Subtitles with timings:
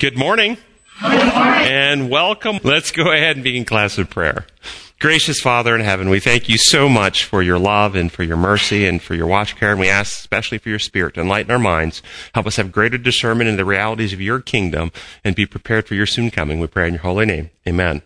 [0.00, 0.56] Good morning.
[1.02, 2.58] And welcome.
[2.64, 4.46] Let's go ahead and begin class with prayer.
[4.98, 8.38] Gracious Father in heaven, we thank you so much for your love and for your
[8.38, 11.50] mercy and for your watch care, and we ask especially for your spirit to enlighten
[11.50, 12.02] our minds,
[12.32, 14.90] help us have greater discernment in the realities of your kingdom,
[15.22, 16.60] and be prepared for your soon coming.
[16.60, 17.50] We pray in your holy name.
[17.68, 18.00] Amen.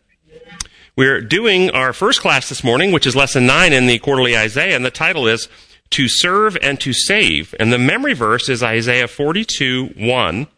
[0.97, 4.75] We're doing our first class this morning, which is lesson nine in the quarterly Isaiah,
[4.75, 5.49] and the title is
[5.91, 7.55] To Serve and to Save.
[7.61, 10.49] And the memory verse is Isaiah 42, 1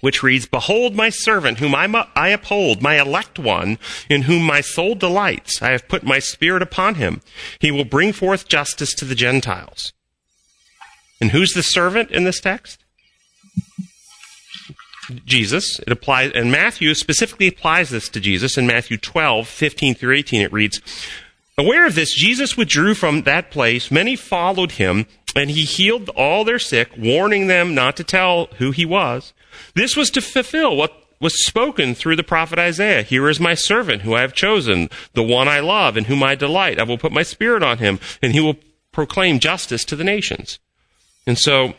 [0.00, 4.60] which reads, Behold my servant whom I, I uphold, my elect one, in whom my
[4.60, 5.62] soul delights.
[5.62, 7.20] I have put my spirit upon him.
[7.58, 9.92] He will bring forth justice to the Gentiles.
[11.20, 12.84] And who's the servant in this text?
[15.24, 15.80] Jesus.
[15.80, 20.42] It applies, and Matthew specifically applies this to Jesus in Matthew 12, 15 through 18.
[20.42, 20.80] It reads,
[21.58, 23.90] Aware of this, Jesus withdrew from that place.
[23.90, 28.70] Many followed him, and he healed all their sick, warning them not to tell who
[28.70, 29.32] he was.
[29.74, 33.02] This was to fulfill what was spoken through the prophet Isaiah.
[33.02, 36.34] Here is my servant who I have chosen, the one I love and whom I
[36.34, 36.78] delight.
[36.78, 38.56] I will put my spirit on him, and he will
[38.92, 40.58] proclaim justice to the nations.
[41.26, 41.74] And so,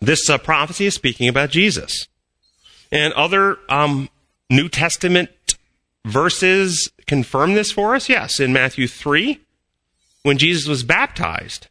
[0.00, 2.06] this uh, prophecy is speaking about Jesus.
[2.92, 4.08] And other um,
[4.48, 5.30] New Testament
[6.04, 8.08] verses confirm this for us.
[8.08, 9.40] Yes, in Matthew 3,
[10.22, 11.66] when Jesus was baptized,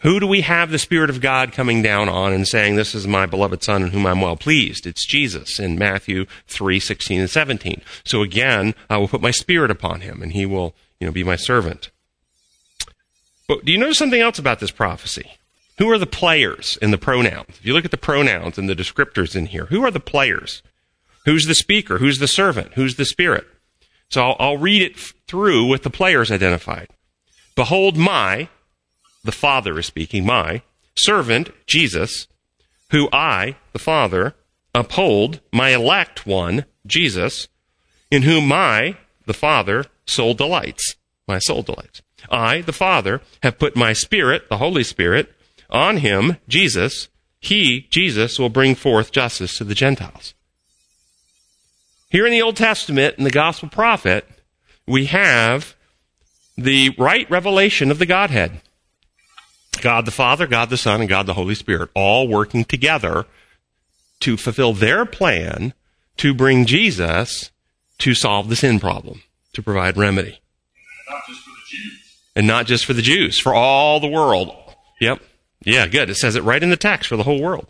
[0.00, 3.06] who do we have the Spirit of God coming down on and saying, This is
[3.06, 4.86] my beloved Son in whom I'm well pleased?
[4.86, 7.82] It's Jesus in Matthew 3, 16 and 17.
[8.04, 11.24] So again, I will put my Spirit upon him and he will, you know, be
[11.24, 11.90] my servant.
[13.48, 15.32] But do you notice something else about this prophecy?
[15.78, 17.50] Who are the players in the pronouns?
[17.50, 20.62] If you look at the pronouns and the descriptors in here, who are the players?
[21.24, 21.98] Who's the speaker?
[21.98, 22.74] Who's the servant?
[22.74, 23.46] Who's the Spirit?
[24.10, 26.88] So I'll, I'll read it through with the players identified.
[27.54, 28.48] Behold my,
[29.28, 30.62] the Father is speaking, my
[30.96, 32.28] servant, Jesus,
[32.92, 34.34] who I, the Father,
[34.74, 37.46] uphold, my elect one, Jesus,
[38.10, 40.96] in whom my, the Father, soul delights.
[41.26, 42.00] My soul delights.
[42.30, 45.30] I, the Father, have put my Spirit, the Holy Spirit,
[45.68, 47.08] on him, Jesus.
[47.38, 50.32] He, Jesus, will bring forth justice to the Gentiles.
[52.08, 54.26] Here in the Old Testament, in the Gospel prophet,
[54.86, 55.76] we have
[56.56, 58.62] the right revelation of the Godhead.
[59.80, 63.26] God the Father, God the Son, and God the Holy Spirit, all working together
[64.20, 65.72] to fulfill their plan
[66.18, 67.50] to bring Jesus
[67.98, 69.22] to solve the sin problem,
[69.52, 70.40] to provide remedy.
[71.06, 74.08] And not just for the Jews, And not just for the Jews, for all the
[74.08, 74.54] world.
[75.00, 75.20] Yep.
[75.64, 76.10] Yeah, good.
[76.10, 77.66] It says it right in the text for the whole world.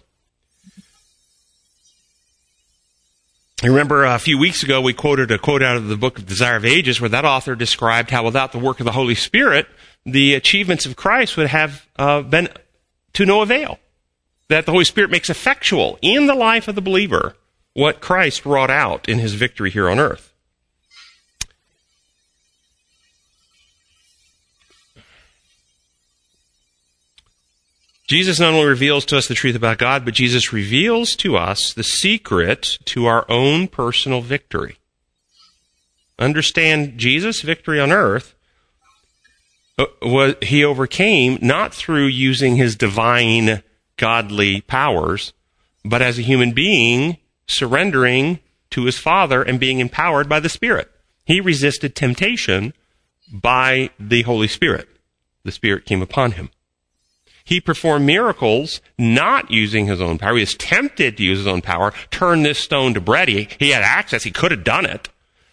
[3.61, 6.27] I remember a few weeks ago we quoted a quote out of the book of
[6.27, 9.67] Desire of Ages where that author described how without the work of the Holy Spirit,
[10.07, 12.49] the achievements of Christ would have uh, been
[13.15, 13.81] to no avail.
[14.47, 17.35] That the Holy Spirit makes effectual in the life of the believer
[17.75, 20.33] what Christ wrought out in his victory here on earth.
[28.09, 31.73] Jesus not only reveals to us the truth about God, but Jesus reveals to us
[31.73, 34.79] the secret to our own personal victory.
[36.19, 38.35] Understand Jesus' victory on earth
[39.79, 43.63] uh, he overcame not through using his divine
[43.97, 45.33] godly powers,
[45.85, 48.41] but as a human being surrendering
[48.71, 50.91] to his Father and being empowered by the Spirit.
[51.25, 52.75] He resisted temptation
[53.31, 54.89] by the Holy Spirit.
[55.45, 56.51] The Spirit came upon him.
[57.49, 60.35] He performed miracles not using his own power.
[60.35, 63.29] He was tempted to use his own power, turn this stone to bread.
[63.29, 64.23] He, he had access.
[64.23, 65.09] He could have done it.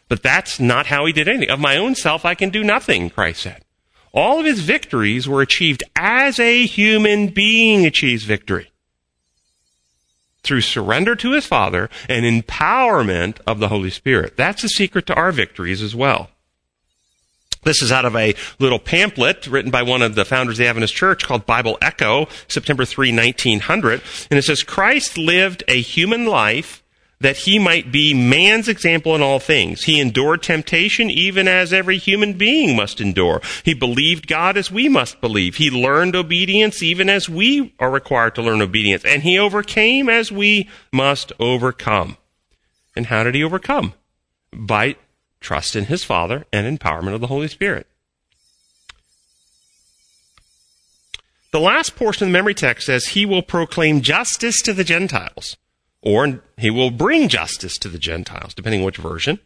[0.10, 1.50] But that's not how he did anything.
[1.50, 3.64] Of my own self, I can do nothing, Christ said.
[4.12, 8.72] All of his victories were achieved as a human being achieves victory.
[10.44, 14.36] Through surrender to his Father and empowerment of the Holy Spirit.
[14.36, 16.30] That's the secret to our victories as well.
[17.66, 20.68] This is out of a little pamphlet written by one of the founders of the
[20.68, 24.02] Adventist Church called Bible Echo, September 3, 1900.
[24.30, 26.84] And it says, Christ lived a human life
[27.20, 29.86] that he might be man's example in all things.
[29.86, 33.42] He endured temptation even as every human being must endure.
[33.64, 35.56] He believed God as we must believe.
[35.56, 39.04] He learned obedience even as we are required to learn obedience.
[39.04, 42.18] And he overcame as we must overcome.
[42.96, 43.94] And how did he overcome?
[44.54, 44.98] By
[45.46, 47.88] trust in his Father and empowerment of the Holy Spirit.
[51.52, 55.56] The last portion of the memory text says, He will proclaim justice to the Gentiles
[56.06, 59.40] or he will bring justice to the Gentiles, depending on which version.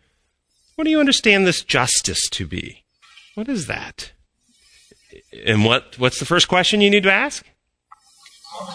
[0.75, 2.83] What do you understand this justice to be?
[3.33, 4.11] What is that?
[5.45, 7.45] And what, what's the first question you need to ask?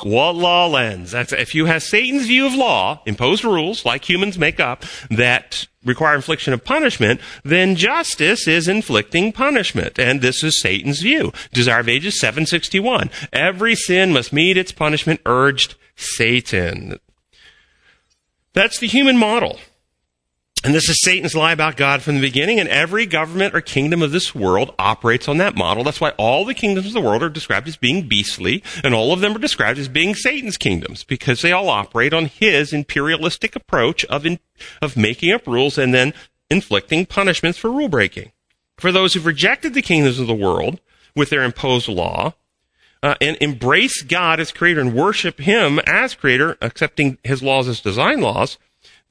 [0.03, 1.15] What law lens?
[1.15, 6.15] If you have Satan's view of law, imposed rules like humans make up that require
[6.15, 9.99] infliction of punishment, then justice is inflicting punishment.
[9.99, 11.33] And this is Satan's view.
[11.53, 13.11] Desire of Ages 761.
[13.33, 16.99] Every sin must meet its punishment, urged Satan.
[18.53, 19.59] That's the human model.
[20.65, 24.01] And this is Satan's lie about God from the beginning, and every government or kingdom
[24.01, 25.85] of this world operates on that model.
[25.85, 29.13] That's why all the kingdoms of the world are described as being beastly, and all
[29.13, 33.55] of them are described as being Satan's kingdoms, because they all operate on his imperialistic
[33.55, 34.39] approach of, in,
[34.81, 36.15] of making up rules and then
[36.49, 38.33] inflicting punishments for rule breaking.
[38.79, 40.81] For those who've rejected the kingdoms of the world
[41.15, 42.33] with their imposed law,
[43.03, 47.83] uh, and embrace God as creator and worship him as creator, accepting his laws as
[47.83, 48.57] design laws,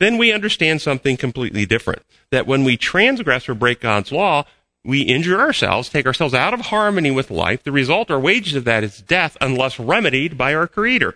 [0.04, 2.04] then we understand something completely different.
[2.32, 4.46] That when we transgress or break God's law,
[4.84, 7.64] we injure ourselves, take ourselves out of harmony with life.
[7.64, 11.16] The result or wages of that is death unless remedied by our Creator.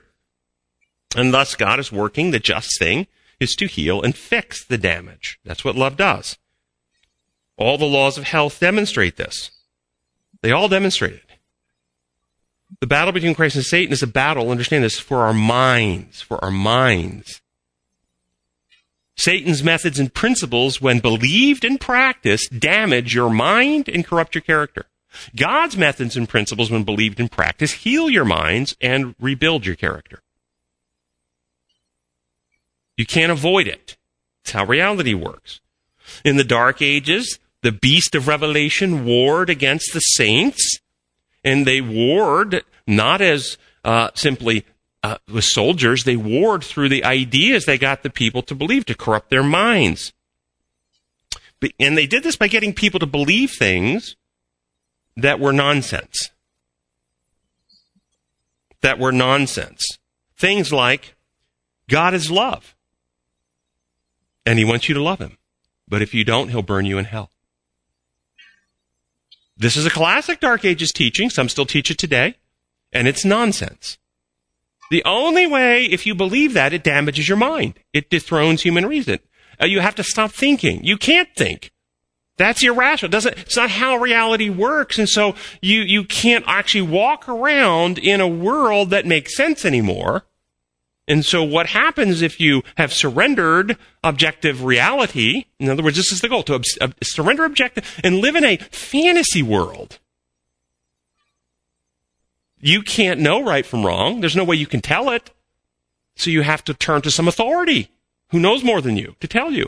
[1.16, 2.32] And thus God is working.
[2.32, 3.08] The just thing
[3.40, 5.40] is to heal and fix the damage.
[5.44, 6.38] That's what love does.
[7.58, 9.52] All the laws of health demonstrate this.
[10.42, 11.24] They all demonstrate it.
[12.80, 16.44] The battle between Christ and Satan is a battle, understand this, for our minds, for
[16.44, 17.42] our minds.
[19.18, 24.86] Satan's methods and principles, when believed and practiced, damage your mind and corrupt your character.
[25.36, 30.22] God's methods and principles, when believed and practiced, heal your minds and rebuild your character.
[32.96, 33.98] You can't avoid it.
[34.44, 35.62] It's how reality works.
[36.24, 40.80] In the Dark Ages, the beast of Revelation warred against the saints,
[41.44, 44.66] and they warred not as uh, simply
[45.04, 48.96] uh, with soldiers, they warred through the ideas they got the people to believe to
[48.96, 50.14] corrupt their minds.
[51.80, 54.16] And they did this by getting people to believe things
[55.16, 56.30] that were nonsense.
[58.82, 59.98] That were nonsense.
[60.36, 61.16] Things like,
[61.90, 62.76] God is love.
[64.46, 65.38] And he wants you to love him.
[65.88, 67.32] But if you don't, he'll burn you in hell.
[69.58, 71.30] This is a classic Dark Ages teaching.
[71.30, 72.36] Some still teach it today.
[72.94, 73.98] And it's nonsense.
[74.90, 77.74] The only way, if you believe that, it damages your mind.
[77.94, 79.20] It dethrones human reason.
[79.62, 80.84] Uh, you have to stop thinking.
[80.84, 81.72] You can't think.
[82.38, 83.10] That's irrational.
[83.10, 85.00] Doesn't, it's not how reality works.
[85.00, 90.24] And so you, you can't actually walk around in a world that makes sense anymore.
[91.08, 95.46] And so what happens if you have surrendered objective reality?
[95.60, 98.58] In other words, this is the goal to ob- surrender objective and live in a
[98.58, 100.00] fantasy world
[102.60, 104.22] you can't know right from wrong.
[104.22, 105.32] There's no way you can tell it.
[106.16, 107.90] So you have to turn to some authority
[108.30, 109.68] who knows more than you to tell you.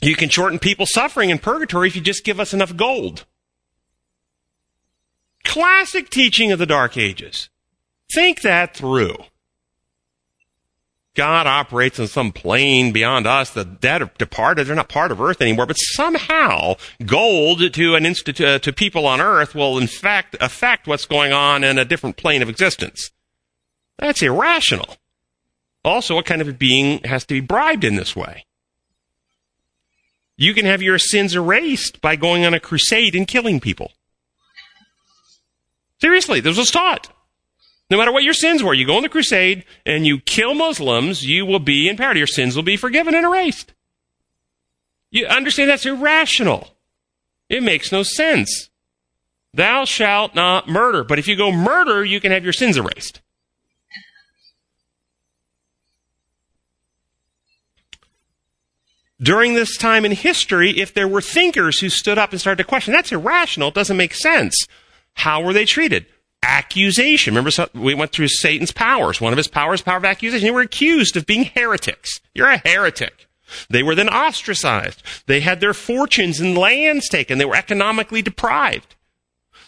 [0.00, 3.24] You can shorten people's suffering in purgatory if you just give us enough gold.
[5.44, 7.48] Classic teaching of the Dark Ages.
[8.12, 9.16] Think that through.
[11.18, 13.50] God operates in some plane beyond us.
[13.50, 14.68] The dead departed.
[14.68, 15.66] They're not part of earth anymore.
[15.66, 21.06] But somehow, gold to an uh, to people on earth will in fact affect what's
[21.06, 23.10] going on in a different plane of existence.
[23.98, 24.94] That's irrational.
[25.84, 28.46] Also, what kind of a being has to be bribed in this way?
[30.36, 33.90] You can have your sins erased by going on a crusade and killing people.
[36.00, 37.12] Seriously, this was taught.
[37.90, 41.24] No matter what your sins were, you go on the crusade and you kill Muslims,
[41.24, 42.18] you will be in paradise.
[42.18, 43.72] Your sins will be forgiven and erased.
[45.10, 46.74] You understand that's irrational.
[47.48, 48.68] It makes no sense.
[49.54, 51.02] Thou shalt not murder.
[51.02, 53.22] But if you go murder, you can have your sins erased.
[59.20, 62.68] During this time in history, if there were thinkers who stood up and started to
[62.68, 64.66] question, that's irrational, it doesn't make sense.
[65.14, 66.06] How were they treated?
[66.42, 67.34] Accusation.
[67.34, 69.20] Remember, we went through Satan's powers.
[69.20, 70.46] One of his powers, power of accusation.
[70.46, 72.20] They were accused of being heretics.
[72.34, 73.26] You're a heretic.
[73.70, 75.02] They were then ostracized.
[75.26, 77.38] They had their fortunes and lands taken.
[77.38, 78.94] They were economically deprived.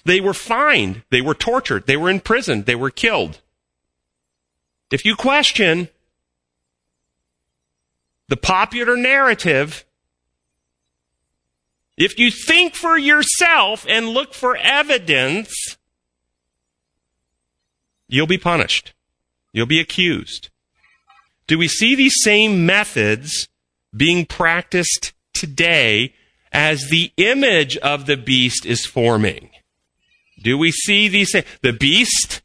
[0.05, 1.03] They were fined.
[1.11, 1.87] They were tortured.
[1.87, 2.67] They were imprisoned.
[2.67, 3.41] They were killed.
[4.91, 5.89] If you question
[8.29, 9.85] the popular narrative,
[11.97, 15.77] if you think for yourself and look for evidence,
[18.11, 18.93] you'll be punished.
[19.53, 20.51] You'll be accused.
[21.47, 23.49] Do we see these same methods
[23.97, 26.15] being practiced today
[26.53, 29.51] as the image of the beast is forming?
[30.43, 32.43] Do we see these the beast,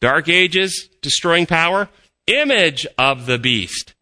[0.00, 1.88] dark ages, destroying power,
[2.26, 3.94] image of the beast?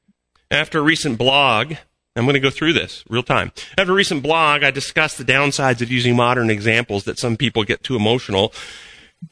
[0.51, 1.75] After a recent blog,
[2.15, 3.53] I'm going to go through this real time.
[3.79, 7.65] After a recent blog, I discussed the downsides of using modern examples that some people
[7.65, 8.53] get too emotional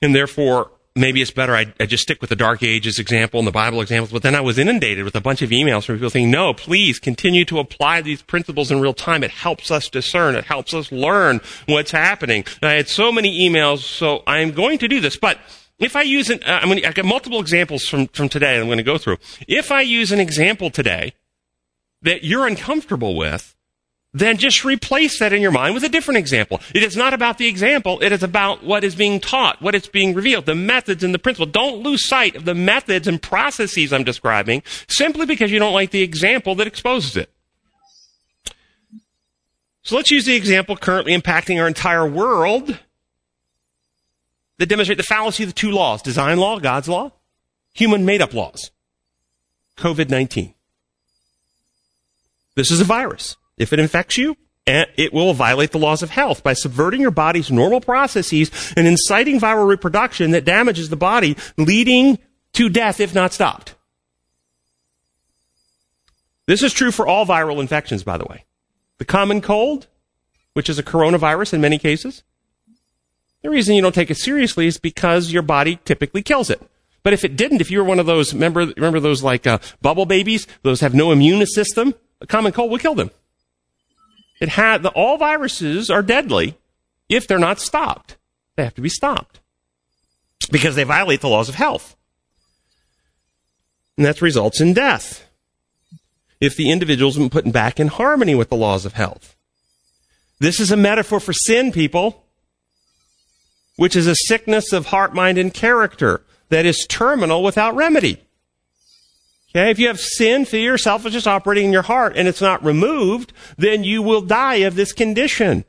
[0.00, 3.46] And therefore, maybe it's better I, I, just stick with the Dark Ages example and
[3.46, 4.12] the Bible examples.
[4.12, 6.98] But then I was inundated with a bunch of emails from people saying, no, please
[6.98, 9.22] continue to apply these principles in real time.
[9.22, 10.34] It helps us discern.
[10.34, 12.44] It helps us learn what's happening.
[12.60, 15.16] And I had so many emails, so I'm going to do this.
[15.16, 15.38] But
[15.78, 18.58] if I use an, uh, I'm going to, I got multiple examples from, from today
[18.58, 19.16] I'm going to go through.
[19.48, 21.14] If I use an example today
[22.02, 23.56] that you're uncomfortable with,
[24.12, 26.60] then just replace that in your mind with a different example.
[26.74, 29.86] It is not about the example, it is about what is being taught, what is
[29.86, 31.46] being revealed, the methods and the principle.
[31.46, 35.90] Don't lose sight of the methods and processes I'm describing simply because you don't like
[35.90, 37.30] the example that exposes it.
[39.82, 42.78] So let's use the example currently impacting our entire world
[44.58, 47.12] that demonstrate the fallacy of the two laws design law, God's law,
[47.72, 48.70] human made up laws.
[49.78, 50.52] COVID 19.
[52.56, 53.36] This is a virus.
[53.60, 57.50] If it infects you, it will violate the laws of health by subverting your body's
[57.50, 62.18] normal processes and inciting viral reproduction that damages the body, leading
[62.54, 63.74] to death if not stopped.
[66.46, 68.46] This is true for all viral infections, by the way.
[68.96, 69.88] The common cold,
[70.54, 72.22] which is a coronavirus in many cases,
[73.42, 76.62] the reason you don't take it seriously is because your body typically kills it.
[77.02, 79.58] But if it didn't, if you were one of those, remember, remember those like uh,
[79.82, 83.10] bubble babies, those have no immune system, a common cold will kill them.
[84.40, 86.56] It had, the, all viruses are deadly
[87.08, 88.16] if they're not stopped.
[88.56, 89.40] They have to be stopped
[90.50, 91.96] because they violate the laws of health.
[93.96, 95.26] And that results in death
[96.40, 99.36] if the individual's been put back in harmony with the laws of health.
[100.38, 102.24] This is a metaphor for sin, people,
[103.76, 108.22] which is a sickness of heart, mind, and character that is terminal without remedy.
[109.50, 113.32] Okay, if you have sin, fear, selfishness operating in your heart and it's not removed,
[113.58, 115.64] then you will die of this condition.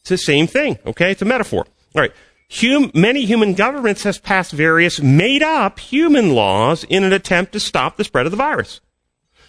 [0.00, 0.78] It's the same thing.
[0.86, 1.66] Okay, it's a metaphor.
[1.94, 2.12] All right.
[2.50, 7.60] Hum, many human governments has passed various made up human laws in an attempt to
[7.60, 8.80] stop the spread of the virus.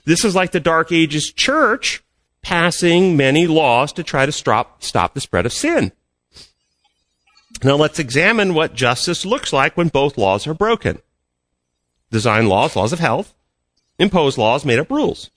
[0.03, 2.03] This is like the Dark Ages church
[2.41, 5.93] passing many laws to try to stop, stop the spread of sin.
[7.63, 10.99] Now let's examine what justice looks like when both laws are broken.
[12.11, 13.33] Design laws, laws of health,
[13.99, 15.29] impose laws, made up rules.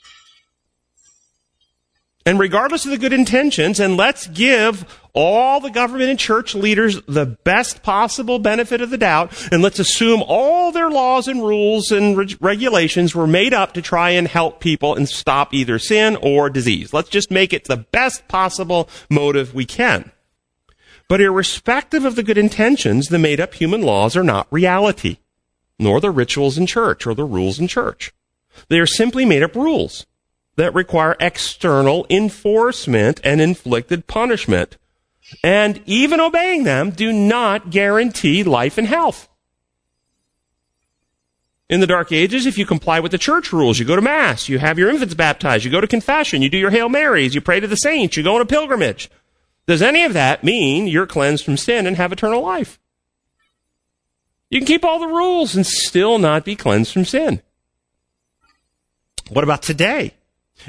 [2.24, 7.02] And regardless of the good intentions, and let's give all the government and church leaders
[7.02, 11.90] the best possible benefit of the doubt, and let's assume all their laws and rules
[11.90, 16.16] and re- regulations were made up to try and help people and stop either sin
[16.22, 16.94] or disease.
[16.94, 20.12] Let's just make it the best possible motive we can.
[21.08, 25.18] But irrespective of the good intentions, the made up human laws are not reality,
[25.76, 28.12] nor the rituals in church or the rules in church.
[28.68, 30.06] They are simply made up rules
[30.56, 34.76] that require external enforcement and inflicted punishment.
[35.42, 39.28] And even obeying them do not guarantee life and health.
[41.70, 44.46] In the Dark Ages, if you comply with the church rules, you go to Mass,
[44.46, 47.40] you have your infants baptized, you go to confession, you do your Hail Marys, you
[47.40, 49.08] pray to the saints, you go on a pilgrimage.
[49.66, 52.78] Does any of that mean you're cleansed from sin and have eternal life?
[54.50, 57.40] You can keep all the rules and still not be cleansed from sin.
[59.28, 60.14] What about today?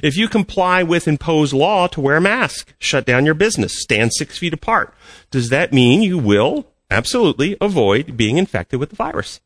[0.02, 4.14] If you comply with imposed law to wear a mask, shut down your business, stand
[4.14, 4.94] six feet apart,
[5.30, 9.40] does that mean you will absolutely avoid being infected with the virus?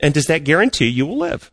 [0.00, 1.50] And does that guarantee you will live?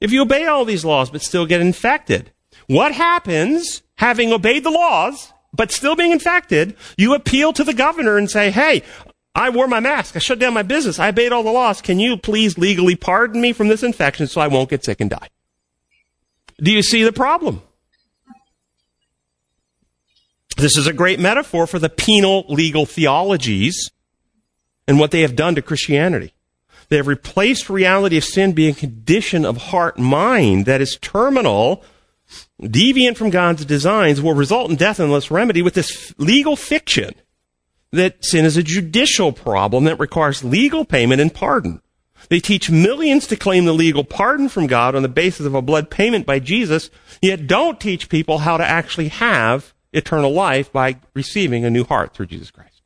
[0.00, 2.32] If you obey all these laws but still get infected,
[2.66, 6.76] what happens having obeyed the laws but still being infected?
[6.96, 8.82] You appeal to the governor and say, hey,
[9.38, 10.16] I wore my mask.
[10.16, 10.98] I shut down my business.
[10.98, 11.80] I obeyed all the laws.
[11.80, 15.08] Can you please legally pardon me from this infection so I won't get sick and
[15.08, 15.28] die?
[16.60, 17.62] Do you see the problem?
[20.56, 23.92] This is a great metaphor for the penal legal theologies
[24.88, 26.34] and what they have done to Christianity.
[26.88, 31.84] They have replaced reality of sin being a condition of heart mind that is terminal,
[32.60, 37.14] deviant from God's designs, will result in death unless remedy with this legal fiction
[37.92, 41.80] that sin is a judicial problem that requires legal payment and pardon.
[42.28, 45.62] They teach millions to claim the legal pardon from God on the basis of a
[45.62, 46.90] blood payment by Jesus,
[47.22, 52.12] yet don't teach people how to actually have eternal life by receiving a new heart
[52.12, 52.82] through Jesus Christ.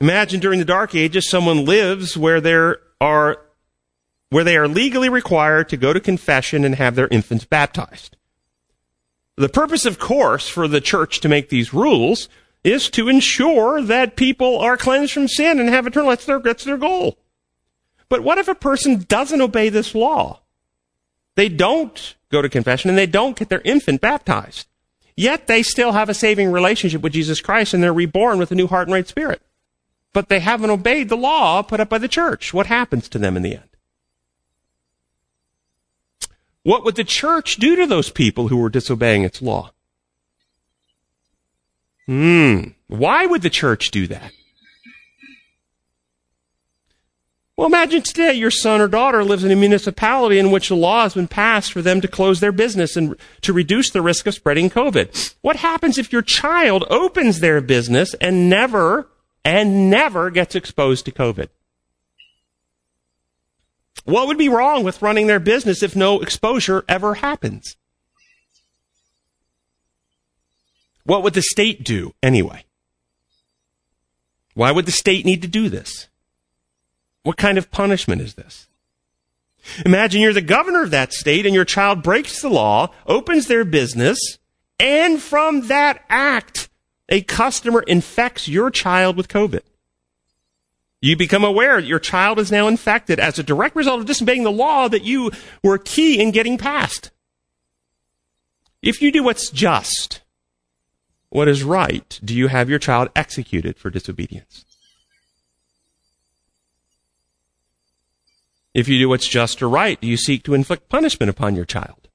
[0.00, 3.38] Imagine during the dark ages someone lives where there are
[4.30, 8.16] where they are legally required to go to confession and have their infants baptized.
[9.40, 12.28] The purpose, of course, for the church to make these rules
[12.62, 16.10] is to ensure that people are cleansed from sin and have eternal.
[16.10, 17.16] That's their, that's their goal.
[18.10, 20.40] But what if a person doesn't obey this law?
[21.36, 24.66] They don't go to confession and they don't get their infant baptized.
[25.16, 28.54] Yet they still have a saving relationship with Jesus Christ and they're reborn with a
[28.54, 29.40] new heart and right spirit.
[30.12, 32.52] But they haven't obeyed the law put up by the church.
[32.52, 33.69] What happens to them in the end?
[36.62, 39.72] What would the church do to those people who were disobeying its law?
[42.06, 42.72] Hmm.
[42.88, 44.32] Why would the church do that?
[47.56, 51.02] Well, imagine today your son or daughter lives in a municipality in which a law
[51.02, 54.34] has been passed for them to close their business and to reduce the risk of
[54.34, 55.34] spreading COVID.
[55.42, 59.08] What happens if your child opens their business and never,
[59.44, 61.48] and never gets exposed to COVID?
[64.10, 67.76] What would be wrong with running their business if no exposure ever happens?
[71.04, 72.64] What would the state do anyway?
[74.54, 76.08] Why would the state need to do this?
[77.22, 78.66] What kind of punishment is this?
[79.86, 83.64] Imagine you're the governor of that state and your child breaks the law, opens their
[83.64, 84.18] business,
[84.80, 86.68] and from that act,
[87.08, 89.62] a customer infects your child with COVID.
[91.00, 94.50] You become aware your child is now infected as a direct result of disobeying the
[94.50, 95.30] law that you
[95.62, 97.10] were key in getting passed.
[98.82, 100.20] If you do what's just,
[101.30, 104.64] what is right, do you have your child executed for disobedience?
[108.74, 111.64] If you do what's just or right, do you seek to inflict punishment upon your
[111.64, 112.08] child?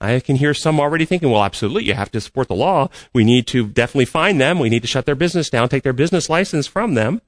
[0.00, 2.90] I can hear some already thinking, well, absolutely, you have to support the law.
[3.14, 4.58] We need to definitely fine them.
[4.58, 7.22] We need to shut their business down, take their business license from them.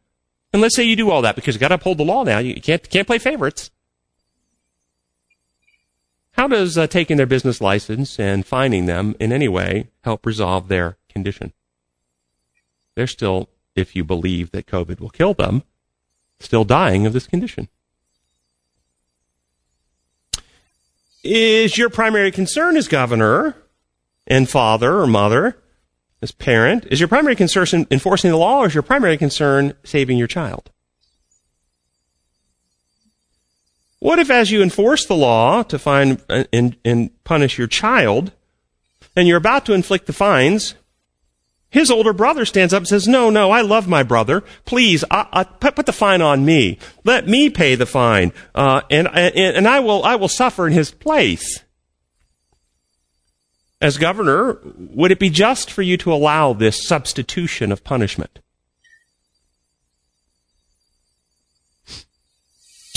[0.57, 2.39] And let's say you do all that because you got to uphold the law now.
[2.39, 3.71] You can't can't play favorites.
[6.31, 10.69] How does uh, taking their business license and fining them in any way help resolve
[10.69, 11.53] their condition?
[12.95, 15.63] They're still, if you believe that COVID will kill them,
[16.41, 17.69] still dying of this condition.
[21.23, 23.57] Is your primary concern as governor
[24.27, 25.59] and father or mother
[26.23, 30.19] as parent, is your primary concern enforcing the law or is your primary concern saving
[30.19, 30.71] your child?
[33.99, 38.33] What if as you enforce the law to find and, and punish your child,
[39.15, 40.75] and you're about to inflict the fines,
[41.71, 44.43] his older brother stands up and says, no, no, I love my brother.
[44.65, 46.79] Please, I, I, put, put, the fine on me.
[47.05, 48.33] Let me pay the fine.
[48.55, 51.63] Uh, and, and, and I will, I will suffer in his place
[53.81, 58.39] as governor, would it be just for you to allow this substitution of punishment?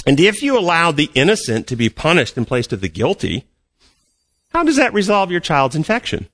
[0.06, 3.46] And if you allow the innocent to be punished in place of the guilty,
[4.50, 6.28] how does that resolve your child's infection?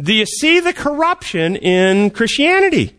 [0.00, 2.94] Do you see the corruption in Christianity?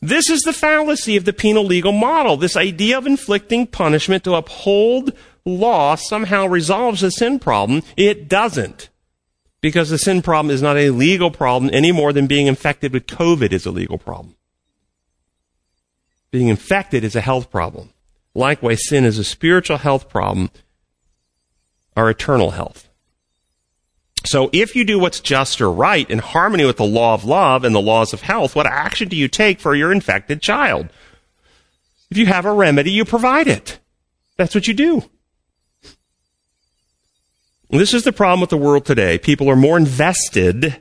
[0.00, 2.36] This is the fallacy of the penal legal model.
[2.36, 5.12] This idea of inflicting punishment to uphold
[5.44, 7.82] law somehow resolves the sin problem.
[7.96, 8.88] It doesn't.
[9.60, 13.06] Because the sin problem is not a legal problem any more than being infected with
[13.06, 14.36] COVID is a legal problem.
[16.30, 17.90] Being infected is a health problem.
[18.34, 20.50] Likewise, sin is a spiritual health problem,
[21.96, 22.90] our eternal health.
[24.26, 27.62] So if you do what's just or right in harmony with the law of love
[27.62, 30.88] and the laws of health, what action do you take for your infected child?
[32.10, 33.78] If you have a remedy, you provide it.
[34.36, 35.04] That's what you do.
[37.78, 39.18] This is the problem with the world today.
[39.18, 40.80] People are more invested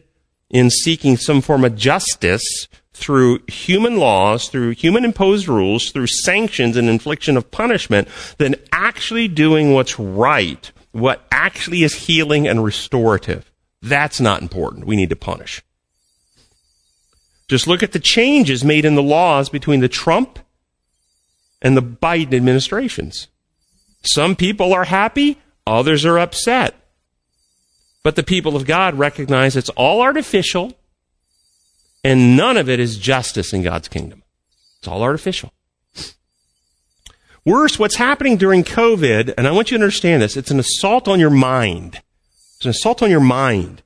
[0.51, 6.77] in seeking some form of justice through human laws, through human imposed rules, through sanctions
[6.77, 13.51] and infliction of punishment than actually doing what's right, what actually is healing and restorative.
[13.81, 14.85] That's not important.
[14.85, 15.63] We need to punish.
[17.47, 20.37] Just look at the changes made in the laws between the Trump
[21.59, 23.29] and the Biden administrations.
[24.03, 26.75] Some people are happy, Others are upset.
[28.03, 30.73] But the people of God recognize it's all artificial
[32.03, 34.23] and none of it is justice in God's kingdom.
[34.79, 35.53] It's all artificial.
[37.45, 41.07] Worse, what's happening during COVID, and I want you to understand this, it's an assault
[41.07, 42.01] on your mind.
[42.57, 43.81] It's an assault on your mind.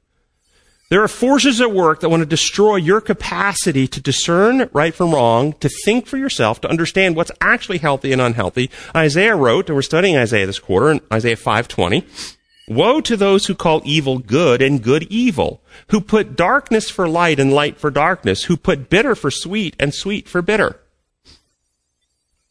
[0.90, 5.12] There are forces at work that want to destroy your capacity to discern right from
[5.12, 8.70] wrong, to think for yourself, to understand what's actually healthy and unhealthy.
[8.96, 12.06] Isaiah wrote, and we're studying Isaiah this quarter, in Isaiah 520,
[12.68, 17.40] Woe to those who call evil good and good evil, who put darkness for light
[17.40, 20.82] and light for darkness, who put bitter for sweet and sweet for bitter.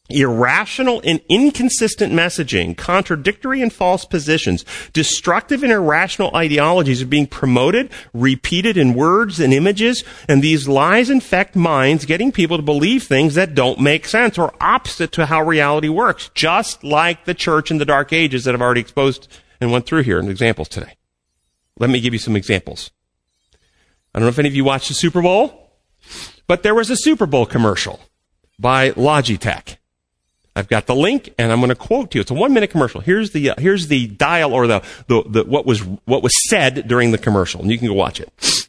[0.08, 7.90] Irrational and inconsistent messaging, contradictory and false positions, destructive and irrational ideologies are being promoted,
[8.14, 13.34] repeated in words and images, and these lies infect minds, getting people to believe things
[13.34, 17.78] that don't make sense or opposite to how reality works, just like the church in
[17.78, 19.28] the Dark Ages that I've already exposed
[19.60, 20.96] and went through here in examples today.
[21.78, 22.90] Let me give you some examples.
[24.14, 25.70] I don't know if any of you watched the Super Bowl,
[26.46, 28.00] but there was a Super Bowl commercial
[28.58, 29.76] by Logitech.
[30.54, 32.22] I've got the link and I'm going to quote to you.
[32.22, 33.02] It's a one minute commercial.
[33.02, 36.88] Here's the, uh, here's the dial or the, the, the, what was, what was said
[36.88, 38.66] during the commercial and you can go watch it.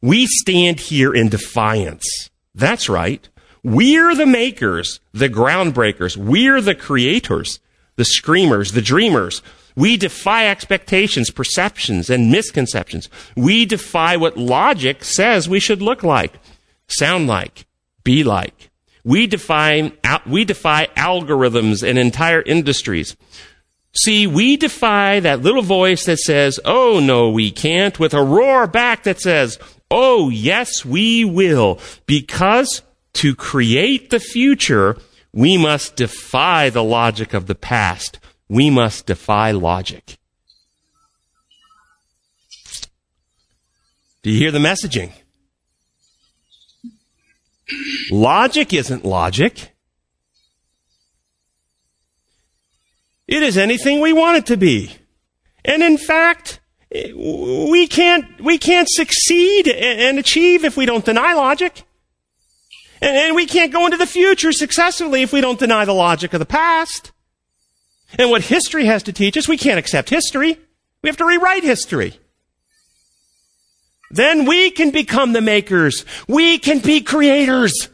[0.00, 2.30] We stand here in defiance.
[2.56, 3.28] That's right.
[3.62, 6.16] We're the makers, the groundbreakers.
[6.16, 7.60] We're the creators,
[7.94, 9.42] the screamers, the dreamers.
[9.74, 13.08] We defy expectations, perceptions, and misconceptions.
[13.36, 16.34] We defy what logic says we should look like,
[16.88, 17.66] sound like,
[18.04, 18.70] be like.
[19.04, 19.92] We define,
[20.26, 23.16] we defy algorithms and entire industries.
[23.94, 28.66] See, we defy that little voice that says, oh no, we can't, with a roar
[28.66, 29.58] back that says,
[29.90, 31.78] oh yes, we will.
[32.06, 32.82] Because
[33.14, 34.96] to create the future,
[35.32, 38.18] we must defy the logic of the past.
[38.52, 40.18] We must defy logic.
[44.22, 45.12] Do you hear the messaging?
[48.10, 49.74] Logic isn't logic.
[53.26, 54.98] It is anything we want it to be.
[55.64, 56.60] And in fact,
[56.92, 61.84] we can't, we can't succeed and achieve if we don't deny logic.
[63.00, 66.34] And, and we can't go into the future successfully if we don't deny the logic
[66.34, 67.11] of the past.
[68.18, 70.58] And what history has to teach us, we can't accept history.
[71.02, 72.18] We have to rewrite history.
[74.10, 76.04] Then we can become the makers.
[76.28, 77.88] We can be creators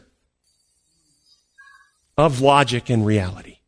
[2.17, 3.59] of logic and reality.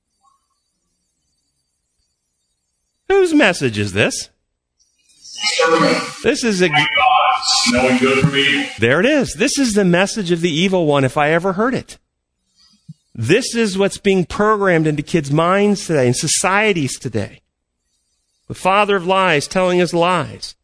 [3.07, 4.29] Whose message is this?
[6.23, 6.69] This is a.
[8.79, 9.33] There it is.
[9.33, 11.97] This is the message of the evil one if I ever heard it.
[13.13, 17.41] This is what's being programmed into kids' minds today and societies today.
[18.47, 20.55] The father of lies telling us lies.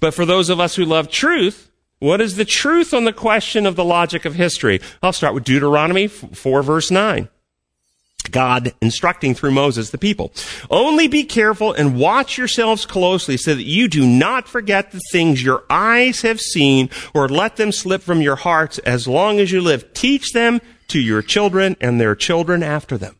[0.00, 3.66] But for those of us who love truth, what is the truth on the question
[3.66, 4.80] of the logic of history?
[5.02, 7.28] I'll start with Deuteronomy 4 verse 9.
[8.30, 10.32] God instructing through Moses the people.
[10.70, 15.42] Only be careful and watch yourselves closely so that you do not forget the things
[15.42, 19.60] your eyes have seen or let them slip from your hearts as long as you
[19.60, 19.92] live.
[19.94, 23.16] Teach them to your children and their children after them.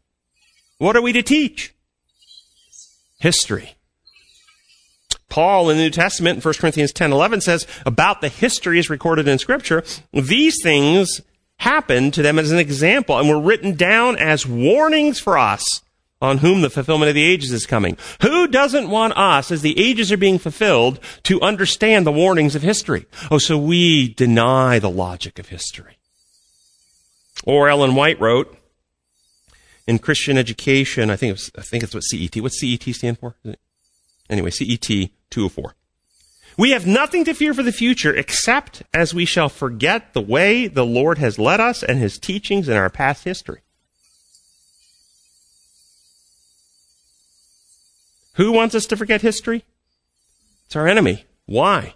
[0.78, 1.74] What are we to teach?
[3.18, 3.74] History.
[5.28, 9.26] Paul in the New Testament in 1 Corinthians 10 11 says about the histories recorded
[9.26, 11.20] in Scripture, these things
[11.58, 15.82] happened to them as an example and were written down as warnings for us
[16.20, 17.96] on whom the fulfillment of the ages is coming.
[18.22, 22.62] Who doesn't want us, as the ages are being fulfilled, to understand the warnings of
[22.62, 23.06] history?
[23.30, 25.98] Oh, so we deny the logic of history.
[27.42, 28.56] Or Ellen White wrote
[29.86, 33.34] in Christian education, I think it's, I think it's what CET, what's CET stand for?
[34.30, 35.74] Anyway, CET 204.
[36.56, 40.68] We have nothing to fear for the future except as we shall forget the way
[40.68, 43.60] the Lord has led us and his teachings in our past history.
[48.34, 49.64] Who wants us to forget history?
[50.66, 51.24] It's our enemy.
[51.46, 51.94] Why?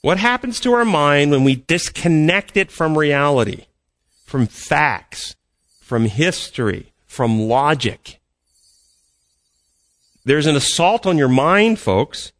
[0.00, 3.66] What happens to our mind when we disconnect it from reality,
[4.28, 5.36] from facts,
[5.80, 8.20] from history, from logic?
[10.24, 12.32] There's an assault on your mind, folks.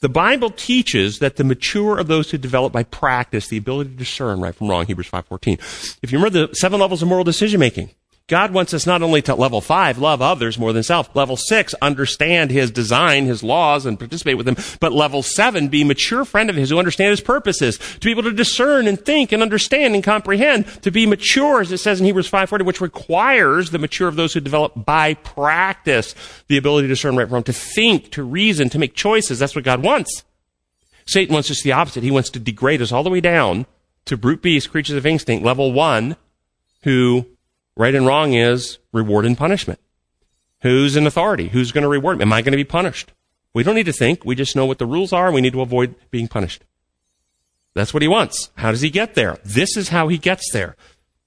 [0.00, 3.96] The Bible teaches that the mature are those who develop by practice the ability to
[3.96, 5.98] discern right from wrong, Hebrews 5.14.
[6.02, 7.90] If you remember the seven levels of moral decision making,
[8.30, 11.14] God wants us not only to level five, love others more than self.
[11.16, 15.82] Level six, understand his design, his laws, and participate with him, But level seven, be
[15.82, 17.76] mature friend of his who understand his purposes.
[17.78, 20.66] To be able to discern and think and understand and comprehend.
[20.84, 24.32] To be mature, as it says in Hebrews 5.40, which requires the mature of those
[24.32, 26.14] who develop by practice
[26.46, 29.40] the ability to discern right from wrong, to think, to reason, to make choices.
[29.40, 30.22] That's what God wants.
[31.04, 32.04] Satan wants just the opposite.
[32.04, 33.66] He wants to degrade us all the way down
[34.04, 36.14] to brute beasts, creatures of instinct, level one,
[36.84, 37.26] who
[37.80, 39.80] Right and wrong is reward and punishment.
[40.60, 41.48] Who's in authority?
[41.48, 42.24] Who's going to reward me?
[42.24, 43.14] Am I going to be punished?
[43.54, 44.22] We don't need to think.
[44.22, 45.32] We just know what the rules are.
[45.32, 46.62] We need to avoid being punished.
[47.72, 48.50] That's what he wants.
[48.56, 49.38] How does he get there?
[49.46, 50.76] This is how he gets there.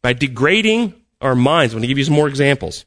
[0.04, 1.74] By degrading our minds.
[1.74, 2.86] I'm going to give you some more examples.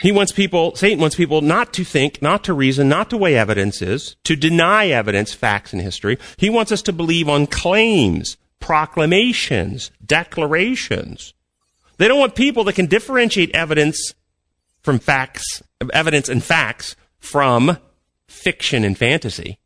[0.00, 3.36] He wants people, Satan wants people not to think, not to reason, not to weigh
[3.36, 6.18] evidences, to deny evidence, facts, and history.
[6.36, 11.34] He wants us to believe on claims, proclamations, declarations.
[11.98, 14.12] They don't want people that can differentiate evidence
[14.82, 17.78] from facts, evidence and facts from
[18.26, 19.60] fiction and fantasy.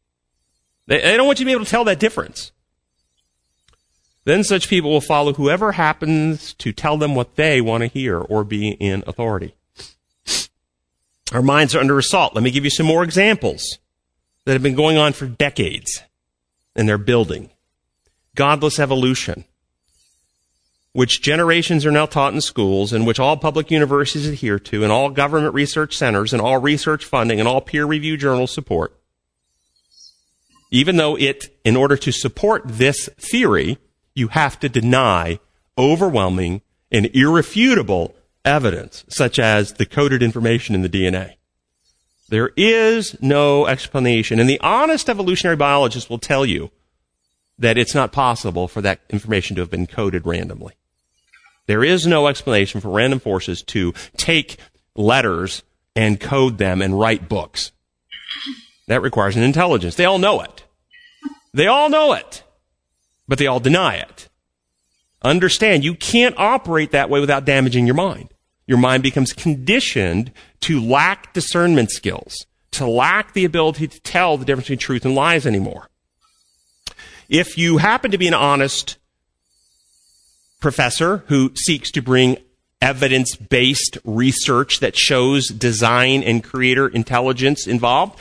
[0.86, 2.52] They, they don't want you to be able to tell that difference.
[4.24, 8.18] Then such people will follow whoever happens to tell them what they want to hear
[8.20, 9.54] or be in authority.
[11.32, 12.34] Our minds are under assault.
[12.34, 13.78] Let me give you some more examples
[14.44, 16.02] that have been going on for decades
[16.76, 17.48] and they're building.
[18.34, 19.44] Godless evolution,
[20.92, 24.92] which generations are now taught in schools and which all public universities adhere to and
[24.92, 28.96] all government research centers and all research funding and all peer review journals support.
[30.70, 33.78] Even though it, in order to support this theory,
[34.14, 35.40] you have to deny
[35.76, 36.62] overwhelming
[36.92, 38.14] and irrefutable
[38.44, 41.34] evidence, such as the coded information in the DNA.
[42.28, 44.38] There is no explanation.
[44.38, 46.70] And the honest evolutionary biologist will tell you
[47.60, 50.74] that it's not possible for that information to have been coded randomly.
[51.66, 54.56] There is no explanation for random forces to take
[54.96, 55.62] letters
[55.94, 57.70] and code them and write books.
[58.88, 59.94] That requires an intelligence.
[59.94, 60.64] They all know it.
[61.54, 62.42] They all know it.
[63.28, 64.28] But they all deny it.
[65.22, 68.32] Understand, you can't operate that way without damaging your mind.
[68.66, 74.44] Your mind becomes conditioned to lack discernment skills, to lack the ability to tell the
[74.44, 75.90] difference between truth and lies anymore.
[77.30, 78.98] If you happen to be an honest
[80.58, 82.38] professor who seeks to bring
[82.82, 88.18] evidence based research that shows design and creator intelligence involved,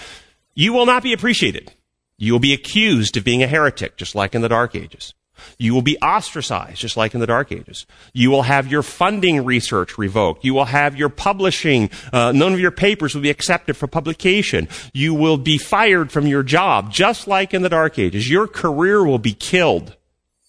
[0.53, 1.73] you will not be appreciated.
[2.17, 5.15] You will be accused of being a heretic, just like in the Dark Ages.
[5.57, 7.85] You will be ostracized, just like in the Dark Ages.
[8.13, 10.43] You will have your funding research revoked.
[10.43, 14.67] You will have your publishing, uh, none of your papers will be accepted for publication.
[14.93, 18.29] You will be fired from your job, just like in the Dark Ages.
[18.29, 19.95] Your career will be killed.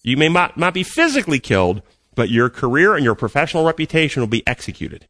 [0.03, 1.81] You may not, not be physically killed,
[2.15, 5.07] but your career and your professional reputation will be executed.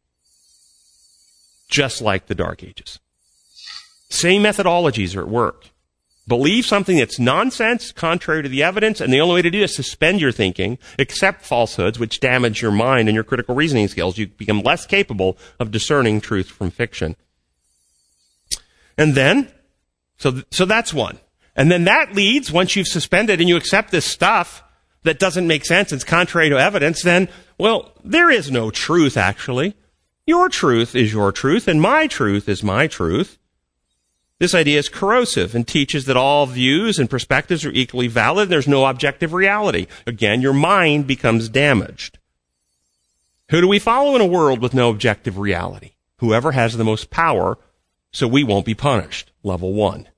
[1.68, 2.98] Just like the Dark Ages.
[4.10, 5.71] Same methodologies are at work.
[6.28, 9.64] Believe something that's nonsense, contrary to the evidence, and the only way to do it
[9.64, 14.18] is suspend your thinking, accept falsehoods, which damage your mind and your critical reasoning skills.
[14.18, 17.16] You become less capable of discerning truth from fiction.
[18.96, 19.50] And then,
[20.16, 21.18] so, so that's one.
[21.56, 24.62] And then that leads, once you've suspended and you accept this stuff
[25.02, 29.74] that doesn't make sense, it's contrary to evidence, then, well, there is no truth actually.
[30.24, 33.38] Your truth is your truth, and my truth is my truth.
[34.42, 38.48] This idea is corrosive and teaches that all views and perspectives are equally valid.
[38.48, 39.86] There's no objective reality.
[40.04, 42.18] Again, your mind becomes damaged.
[43.50, 45.92] Who do we follow in a world with no objective reality?
[46.18, 47.56] Whoever has the most power,
[48.10, 49.30] so we won't be punished.
[49.44, 50.08] Level one.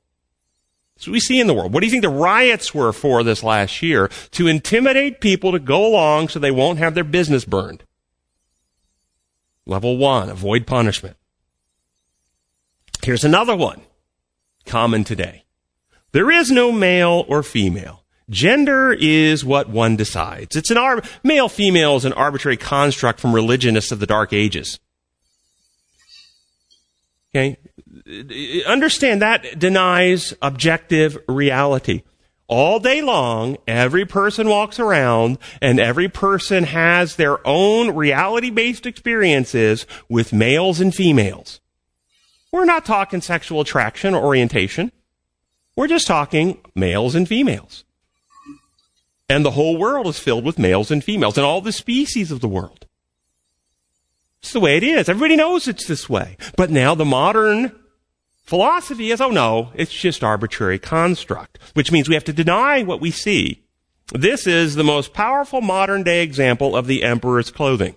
[0.97, 1.75] So we see in the world.
[1.75, 4.09] What do you think the riots were for this last year?
[4.31, 7.85] To intimidate people to go along so they won't have their business burned.
[9.67, 11.19] Level one, avoid punishment.
[13.03, 13.83] Here's another one
[14.64, 15.44] common today.
[16.12, 18.05] There is no male or female.
[18.31, 20.57] Gender is what one decides.
[20.57, 24.79] It's an ar- male female is an arbitrary construct from religionists of the dark ages.
[27.31, 27.59] Okay?
[28.66, 32.03] Understand that denies objective reality.
[32.46, 38.87] All day long, every person walks around and every person has their own reality based
[38.87, 41.61] experiences with males and females.
[42.55, 44.93] We're not talking sexual attraction or orientation.
[45.75, 47.83] We're just talking males and females.
[49.29, 52.38] And the whole world is filled with males and females and all the species of
[52.38, 52.87] the world.
[54.40, 55.09] It's the way it is.
[55.09, 56.37] Everybody knows it's this way.
[56.57, 57.73] But now the modern
[58.45, 63.01] philosophy is, oh no, it's just arbitrary construct, which means we have to deny what
[63.01, 63.64] we see.
[64.12, 67.97] This is the most powerful modern day example of the emperor's clothing.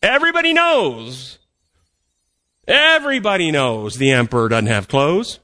[0.00, 1.40] Everybody knows
[2.66, 5.40] Everybody knows the emperor doesn't have clothes.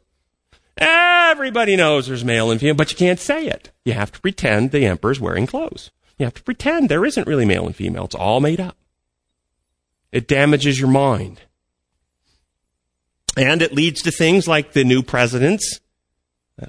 [0.77, 3.71] Everybody knows there's male and female, but you can't say it.
[3.85, 5.91] You have to pretend the emperor's wearing clothes.
[6.19, 8.05] You have to pretend there isn't really male and female.
[8.07, 8.77] It's all made up.
[10.13, 11.43] It damages your mind.
[13.37, 15.81] And it leads to things like the new president's,
[16.61, 16.67] uh,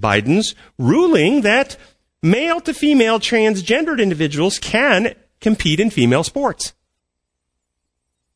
[0.00, 1.76] Biden's, ruling that
[2.22, 6.72] male to female transgendered individuals can compete in female sports.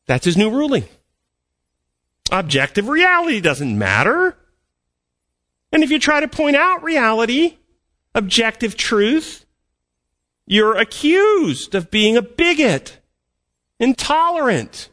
[0.07, 0.85] That's his new ruling.
[2.31, 4.37] Objective reality doesn't matter.
[5.71, 7.57] And if you try to point out reality,
[8.13, 9.45] objective truth,
[10.45, 12.99] you're accused of being a bigot,
[13.79, 14.89] intolerant,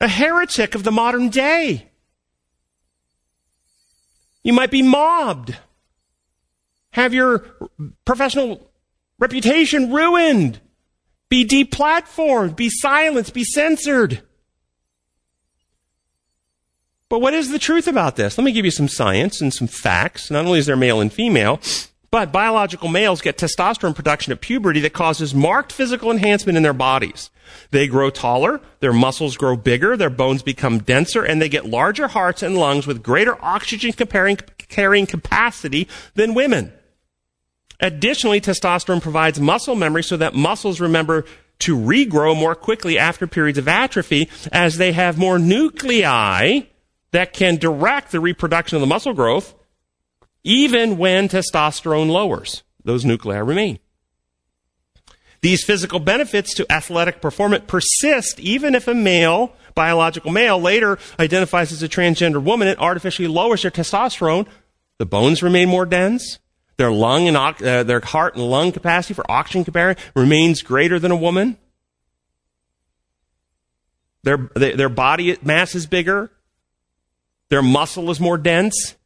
[0.00, 1.90] a heretic of the modern day.
[4.42, 5.56] You might be mobbed,
[6.90, 7.38] have your
[8.04, 8.70] professional
[9.18, 10.60] reputation ruined.
[11.34, 14.22] Be deplatformed, be silenced, be censored.
[17.08, 18.38] But what is the truth about this?
[18.38, 20.30] Let me give you some science and some facts.
[20.30, 21.60] Not only is there male and female,
[22.12, 26.72] but biological males get testosterone production at puberty that causes marked physical enhancement in their
[26.72, 27.30] bodies.
[27.72, 32.06] They grow taller, their muscles grow bigger, their bones become denser, and they get larger
[32.06, 36.72] hearts and lungs with greater oxygen carrying capacity than women.
[37.80, 41.24] Additionally, testosterone provides muscle memory so that muscles remember
[41.60, 46.60] to regrow more quickly after periods of atrophy as they have more nuclei
[47.12, 49.54] that can direct the reproduction of the muscle growth
[50.42, 52.62] even when testosterone lowers.
[52.84, 53.78] Those nuclei remain.
[55.40, 61.72] These physical benefits to athletic performance persist even if a male, biological male, later identifies
[61.72, 64.46] as a transgender woman and artificially lowers their testosterone.
[64.98, 66.38] The bones remain more dense.
[66.76, 71.10] Their lung and uh, their heart and lung capacity for oxygen carrying remains greater than
[71.12, 71.56] a woman.
[74.24, 76.30] Their, their body mass is bigger.
[77.50, 78.96] Their muscle is more dense.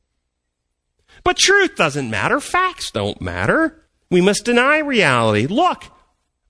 [1.25, 2.41] But truth doesn't matter.
[2.41, 3.85] Facts don't matter.
[4.11, 5.47] We must deny reality.
[5.47, 5.85] Look,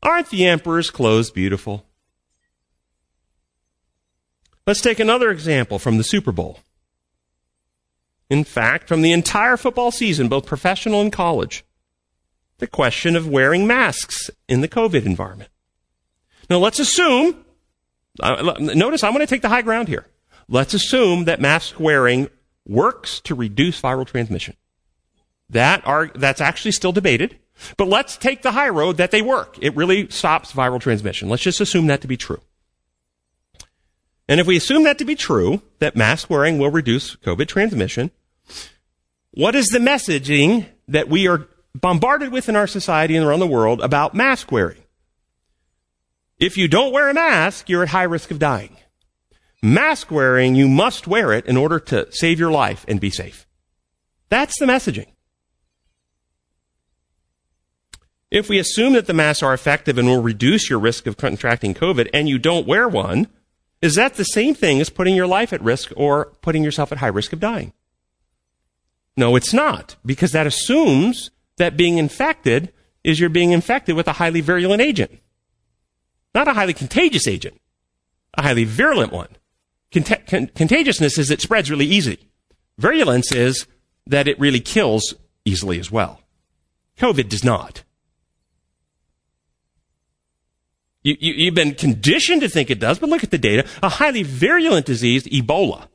[0.02, 1.86] aren't the emperor's clothes beautiful?
[4.66, 6.60] Let's take another example from the Super Bowl.
[8.30, 11.64] In fact, from the entire football season, both professional and college,
[12.58, 15.50] the question of wearing masks in the COVID environment.
[16.50, 17.44] Now let's assume,
[18.20, 20.06] uh, notice I'm going to take the high ground here.
[20.48, 22.28] Let's assume that mask wearing
[22.66, 24.56] works to reduce viral transmission.
[25.50, 27.38] That are, that's actually still debated.
[27.76, 29.56] But let's take the high road that they work.
[29.60, 31.28] It really stops viral transmission.
[31.28, 32.40] Let's just assume that to be true.
[34.28, 38.10] And if we assume that to be true, that mask wearing will reduce COVID transmission,
[39.38, 43.46] what is the messaging that we are bombarded with in our society and around the
[43.46, 44.82] world about mask wearing?
[46.40, 48.76] If you don't wear a mask, you're at high risk of dying.
[49.62, 53.46] Mask wearing, you must wear it in order to save your life and be safe.
[54.28, 55.06] That's the messaging.
[58.32, 61.74] If we assume that the masks are effective and will reduce your risk of contracting
[61.74, 63.28] COVID and you don't wear one,
[63.80, 66.98] is that the same thing as putting your life at risk or putting yourself at
[66.98, 67.72] high risk of dying?
[69.18, 74.12] No, it's not, because that assumes that being infected is you're being infected with a
[74.12, 75.18] highly virulent agent.
[76.36, 77.60] Not a highly contagious agent,
[78.34, 79.30] a highly virulent one.
[79.92, 82.30] Cont- con- contagiousness is it spreads really easy.
[82.78, 83.66] Virulence is
[84.06, 86.20] that it really kills easily as well.
[86.96, 87.82] COVID does not.
[91.02, 93.66] You, you, you've been conditioned to think it does, but look at the data.
[93.82, 95.88] A highly virulent disease, Ebola.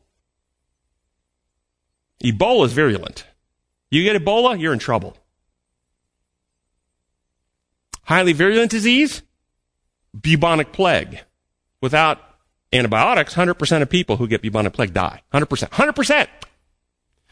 [2.23, 3.25] Ebola is virulent.
[3.91, 5.17] You get Ebola, you're in trouble.
[8.03, 9.21] Highly virulent disease,
[10.19, 11.21] bubonic plague.
[11.81, 12.19] Without
[12.71, 15.21] antibiotics, 100% of people who get bubonic plague die.
[15.33, 15.69] 100%.
[15.69, 16.27] 100%.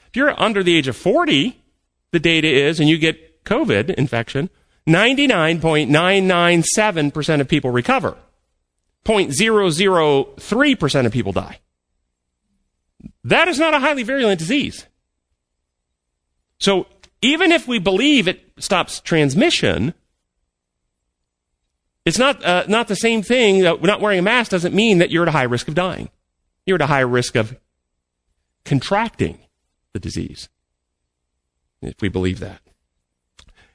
[0.07, 1.57] If you're under the age of 40,
[2.11, 4.49] the data is, and you get COVID infection,
[4.87, 8.17] 99.997% of people recover.
[9.05, 11.59] 0.003% of people die.
[13.23, 14.85] That is not a highly virulent disease.
[16.59, 16.87] So
[17.21, 19.93] even if we believe it stops transmission,
[22.05, 23.61] it's not, uh, not the same thing.
[23.61, 26.09] Not wearing a mask doesn't mean that you're at a high risk of dying.
[26.65, 27.57] You're at a high risk of
[28.65, 29.39] contracting
[29.93, 30.49] the disease.
[31.81, 32.61] If we believe that.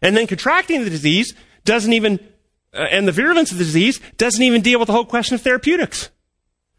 [0.02, 2.20] And then contracting the disease doesn't even,
[2.72, 5.42] uh, and the virulence of the disease doesn't even deal with the whole question of
[5.42, 6.11] therapeutics.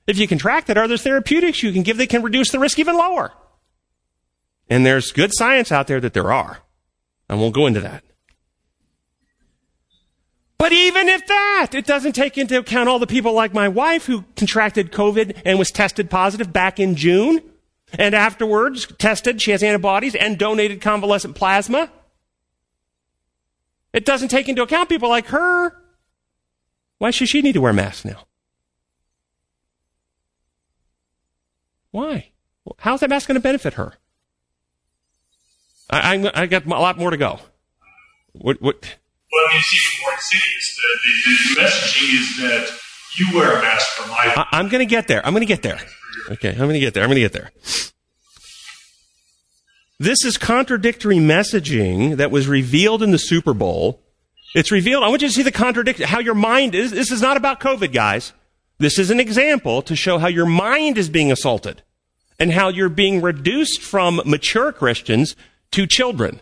[0.07, 2.79] If you contract it, are there therapeutics you can give that can reduce the risk
[2.79, 3.33] even lower?
[4.69, 6.59] And there's good science out there that there are.
[7.29, 8.03] I won't go into that.
[10.57, 14.05] But even if that, it doesn't take into account all the people like my wife
[14.05, 17.41] who contracted COVID and was tested positive back in June.
[17.93, 21.91] And afterwards tested, she has antibodies and donated convalescent plasma.
[23.93, 25.73] It doesn't take into account people like her.
[26.97, 28.26] Why should she need to wear masks now?
[31.97, 32.29] Why?
[32.77, 33.95] How's that mask going to benefit her?
[35.89, 37.39] I, I, I, got a lot more to go.
[38.33, 38.61] What?
[38.61, 38.97] what?
[39.31, 40.77] Well, I mean, it's even more insidious.
[40.77, 42.79] The, the, the, messaging is that
[43.17, 44.31] you wear a mask for my.
[44.37, 45.25] I, I'm going to get there.
[45.25, 45.79] I'm going to get there.
[46.29, 47.01] Okay, I'm going to get there.
[47.01, 47.51] I'm going to get there.
[49.97, 54.03] This is contradictory messaging that was revealed in the Super Bowl.
[54.53, 55.03] It's revealed.
[55.03, 56.91] I want you to see the contradiction, how your mind is.
[56.91, 58.33] This is not about COVID, guys.
[58.77, 61.81] This is an example to show how your mind is being assaulted
[62.39, 65.35] and how you're being reduced from mature Christians
[65.71, 66.41] to children.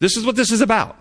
[0.00, 0.96] This is what this is about.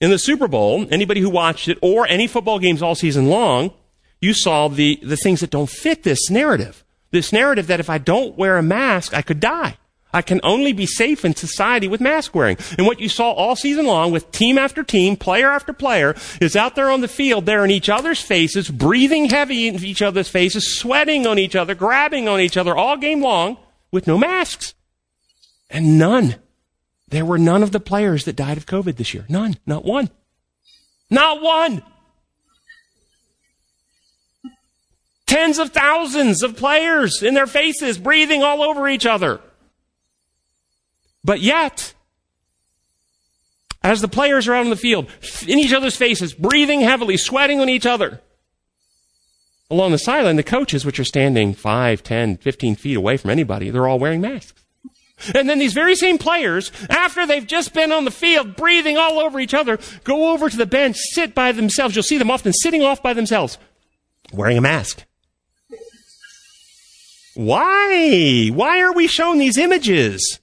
[0.00, 3.72] In the Super Bowl, anybody who watched it or any football games all season long,
[4.20, 6.84] you saw the, the things that don't fit this narrative.
[7.10, 9.76] This narrative that if I don't wear a mask, I could die.
[10.12, 12.58] I can only be safe in society with mask wearing.
[12.76, 16.54] And what you saw all season long with team after team, player after player, is
[16.54, 20.28] out there on the field, they're in each other's faces, breathing heavy in each other's
[20.28, 23.56] faces, sweating on each other, grabbing on each other all game long
[23.90, 24.74] with no masks.
[25.70, 26.36] And none.
[27.08, 29.24] There were none of the players that died of COVID this year.
[29.28, 29.56] None.
[29.66, 30.10] Not one.
[31.10, 31.82] Not one.
[35.26, 39.40] Tens of thousands of players in their faces, breathing all over each other.
[41.24, 41.94] But yet,
[43.82, 45.08] as the players are out on the field,
[45.46, 48.20] in each other's faces, breathing heavily, sweating on each other,
[49.70, 53.70] along the sideline, the coaches, which are standing 5, 10, 15 feet away from anybody,
[53.70, 54.62] they're all wearing masks.
[55.34, 59.20] And then these very same players, after they've just been on the field, breathing all
[59.20, 61.94] over each other, go over to the bench, sit by themselves.
[61.94, 63.56] You'll see them often sitting off by themselves,
[64.32, 65.04] wearing a mask.
[67.34, 68.48] Why?
[68.52, 70.40] Why are we shown these images?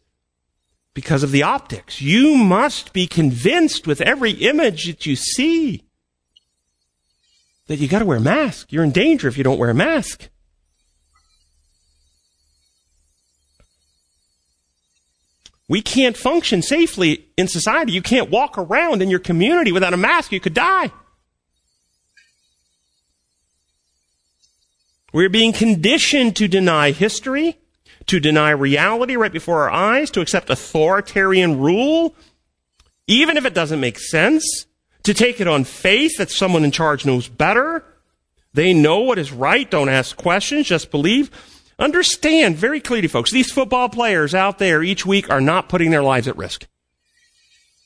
[0.94, 2.02] Because of the optics.
[2.02, 5.84] You must be convinced with every image that you see
[7.68, 8.72] that you got to wear a mask.
[8.72, 10.30] You're in danger if you don't wear a mask.
[15.68, 17.92] We can't function safely in society.
[17.92, 20.32] You can't walk around in your community without a mask.
[20.32, 20.92] You could die.
[25.14, 27.60] We're being conditioned to deny history,
[28.10, 32.16] to deny reality right before our eyes, to accept authoritarian rule,
[33.06, 34.66] even if it doesn't make sense,
[35.04, 37.86] to take it on faith that someone in charge knows better.
[38.52, 39.70] They know what is right.
[39.70, 40.68] Don't ask questions.
[40.68, 41.30] Just believe.
[41.78, 46.04] Understand very clearly, folks, these football players out there each week are not putting their
[46.04, 46.68] lives at risk.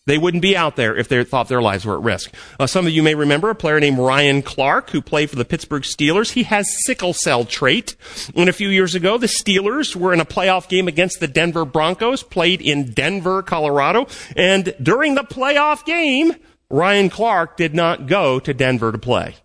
[0.06, 2.34] They wouldn't be out there if they thought their lives were at risk.
[2.60, 5.46] Uh, some of you may remember a player named Ryan Clark who played for the
[5.46, 6.32] Pittsburgh Steelers.
[6.32, 7.96] He has sickle cell trait.
[8.36, 11.64] And a few years ago, the Steelers were in a playoff game against the Denver
[11.64, 14.08] Broncos, played in Denver, Colorado.
[14.36, 16.36] And during the playoff game,
[16.70, 19.38] Ryan Clark did not go to Denver to play.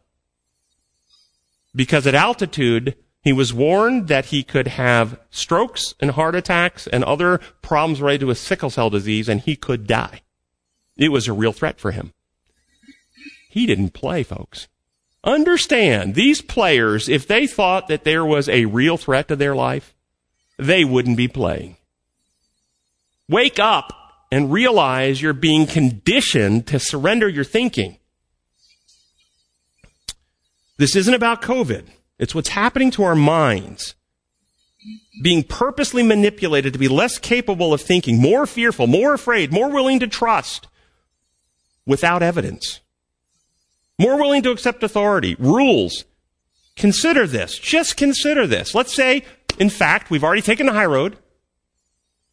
[1.72, 7.04] Because at altitude, he was warned that he could have strokes and heart attacks and
[7.04, 10.22] other problems related to his sickle cell disease and he could die.
[10.98, 12.12] It was a real threat for him.
[13.48, 14.68] He didn't play, folks.
[15.24, 19.94] Understand, these players, if they thought that there was a real threat to their life,
[20.58, 21.76] they wouldn't be playing.
[23.28, 23.92] Wake up
[24.30, 27.98] and realize you're being conditioned to surrender your thinking.
[30.76, 31.86] This isn't about COVID.
[32.18, 33.94] It's what's happening to our minds.
[35.22, 39.98] Being purposely manipulated to be less capable of thinking, more fearful, more afraid, more willing
[40.00, 40.68] to trust,
[41.88, 42.80] without evidence.
[43.98, 46.04] More willing to accept authority, rules.
[46.76, 47.58] Consider this.
[47.58, 48.72] Just consider this.
[48.76, 49.24] Let's say,
[49.58, 51.16] in fact, we've already taken the high road.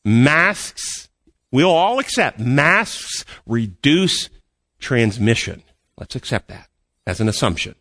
[0.03, 1.09] Masks,
[1.51, 4.29] we'll all accept masks reduce
[4.77, 5.63] transmission.
[5.97, 6.69] Let's accept that
[7.07, 7.73] as an assumption.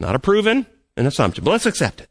[0.00, 2.08] Not a proven, an assumption, but let's accept it.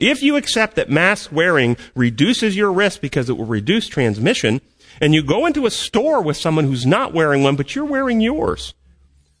[0.00, 4.60] If you accept that mask wearing reduces your risk because it will reduce transmission,
[5.00, 8.20] and you go into a store with someone who's not wearing one, but you're wearing
[8.20, 8.74] yours,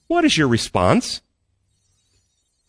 [0.06, 1.20] what is your response?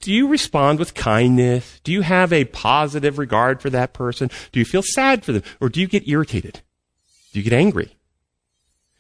[0.02, 1.82] Do you respond with kindness?
[1.84, 4.30] Do you have a positive regard for that person?
[4.52, 5.44] Do you feel sad for them?
[5.60, 6.62] Or do you get irritated?
[7.34, 7.96] Do you get angry?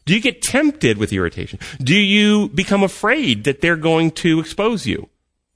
[0.05, 1.59] Do you get tempted with irritation?
[1.81, 5.07] Do you become afraid that they're going to expose you?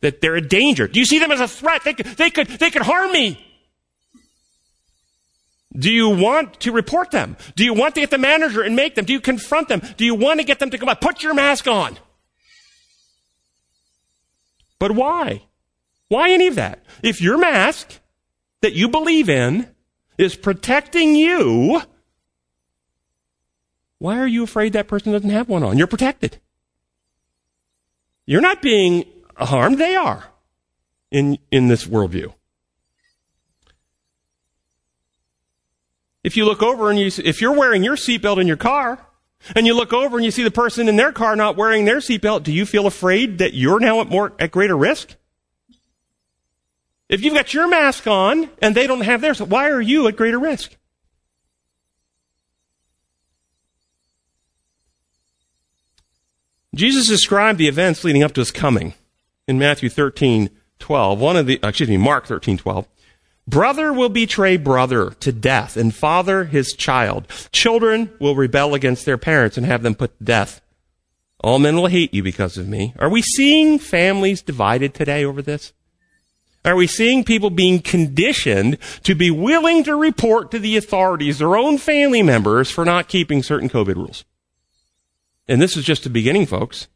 [0.02, 0.88] That they're a danger?
[0.88, 1.84] Do you see them as a threat?
[1.84, 3.40] They could, they could, they could harm me.
[5.78, 7.36] Do you want to report them?
[7.56, 9.06] Do you want to get the manager and make them?
[9.06, 9.82] Do you confront them?
[9.98, 11.02] Do you want to get them to come out?
[11.02, 11.98] Put your mask on.
[14.78, 15.44] But why?
[16.10, 16.84] Why any of that?
[17.02, 18.00] If your mask
[18.62, 19.68] that you believe in
[20.18, 21.82] is protecting you,
[23.98, 25.78] why are you afraid that person doesn't have one on?
[25.78, 26.40] You're protected.
[28.26, 29.06] You're not being
[29.36, 30.26] harmed, they are
[31.12, 32.34] in, in this worldview.
[36.24, 39.06] If you look over and you, if you're wearing your seatbelt in your car,
[39.56, 41.98] and you look over and you see the person in their car not wearing their
[41.98, 45.16] seatbelt, do you feel afraid that you're now at more, at greater risk?
[47.10, 50.16] If you've got your mask on and they don't have theirs, why are you at
[50.16, 50.78] greater risk?
[56.74, 58.96] Jesus described the events leading up to his coming
[59.48, 60.50] in Matthew 13,
[60.80, 61.20] 12.
[61.20, 62.88] One of the, uh, excuse me, Mark 13, 12.
[63.48, 67.28] Brother will betray brother to death, and father his child.
[67.52, 70.62] Children will rebel against their parents and have them put to death.
[71.42, 72.94] All men will hate you because of me.
[72.98, 75.74] Are we seeing families divided today over this?
[76.66, 81.58] Are we seeing people being conditioned to be willing to report to the authorities their
[81.58, 84.24] own family members for not keeping certain COVID rules?
[85.46, 86.88] And this is just the beginning, folks.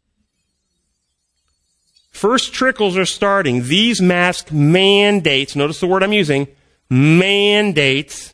[2.18, 3.66] First trickles are starting.
[3.66, 6.48] These mask mandates, notice the word I'm using,
[6.90, 8.34] mandates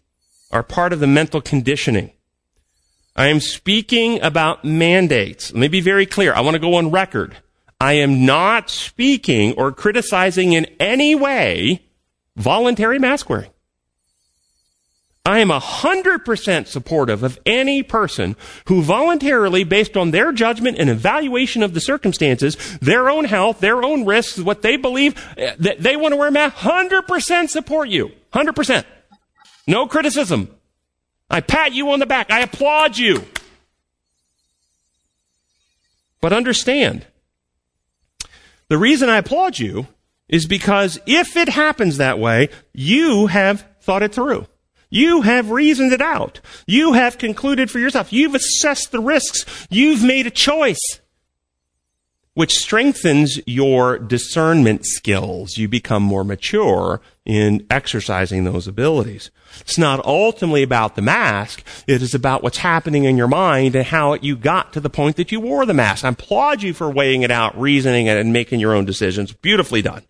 [0.51, 2.13] are part of the mental conditioning.
[3.17, 5.51] I am speaking about mandates.
[5.51, 6.33] Let me be very clear.
[6.33, 7.35] I want to go on record.
[7.81, 11.83] I am not speaking or criticizing in any way
[12.37, 13.51] voluntary mask wearing.
[15.25, 21.63] I am 100% supportive of any person who voluntarily, based on their judgment and evaluation
[21.63, 25.95] of the circumstances, their own health, their own risks, what they believe, eh, that they
[25.95, 28.11] want to wear a mask, 100% support you.
[28.33, 28.83] 100%.
[29.65, 30.49] No criticism.
[31.29, 32.29] I pat you on the back.
[32.29, 33.23] I applaud you.
[36.19, 37.05] But understand,
[38.67, 39.87] the reason I applaud you
[40.27, 44.47] is because if it happens that way, you have thought it through.
[44.93, 46.39] You have reasoned it out.
[46.67, 48.13] You have concluded for yourself.
[48.13, 49.43] You've assessed the risks.
[49.71, 51.01] You've made a choice,
[52.35, 55.57] which strengthens your discernment skills.
[55.57, 59.31] You become more mature in exercising those abilities.
[59.61, 61.63] It's not ultimately about the mask.
[61.87, 65.15] It is about what's happening in your mind and how you got to the point
[65.15, 66.05] that you wore the mask.
[66.05, 69.33] I applaud you for weighing it out, reasoning it, and making your own decisions.
[69.33, 70.03] Beautifully done.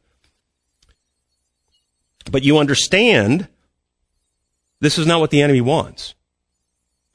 [2.29, 3.47] But you understand
[4.83, 6.13] this is not what the enemy wants.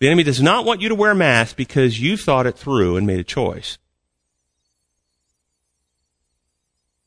[0.01, 2.97] The enemy does not want you to wear a mask because you thought it through
[2.97, 3.77] and made a choice.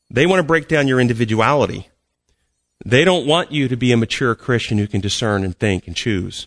[0.08, 1.88] They want to break down your individuality.
[2.84, 5.96] They don't want you to be a mature Christian who can discern and think and
[5.96, 6.46] choose.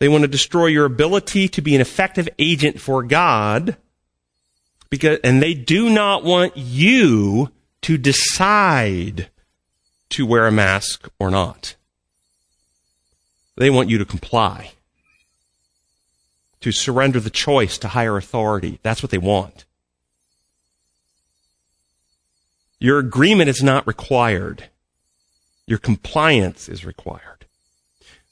[0.00, 3.76] They want to destroy your ability to be an effective agent for God
[4.90, 7.52] because, and they do not want you
[7.82, 9.28] to decide
[10.10, 11.74] to wear a mask or not.
[13.56, 14.72] They want you to comply,
[16.60, 18.78] to surrender the choice to higher authority.
[18.82, 19.64] That's what they want.
[22.78, 24.68] Your agreement is not required.
[25.66, 27.46] Your compliance is required.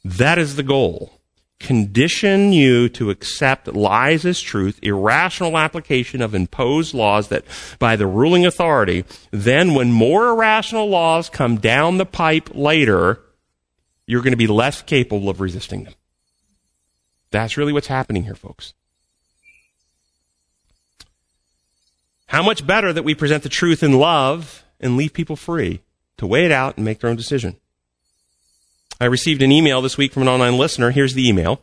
[0.05, 1.21] That is the goal
[1.59, 7.45] condition you to accept lies as truth, irrational application of imposed laws that
[7.79, 13.21] by the ruling authority, then when more irrational laws come down the pipe later,
[14.07, 15.95] you're going to be less capable of resisting them.
[17.31, 18.75] That's really what's happening here, folks.
[22.29, 25.81] How much better that we present the truth in love and leave people free
[26.19, 27.57] to weigh it out and make their own decision.
[29.01, 30.91] I received an email this week from an online listener.
[30.91, 31.61] Here's the email.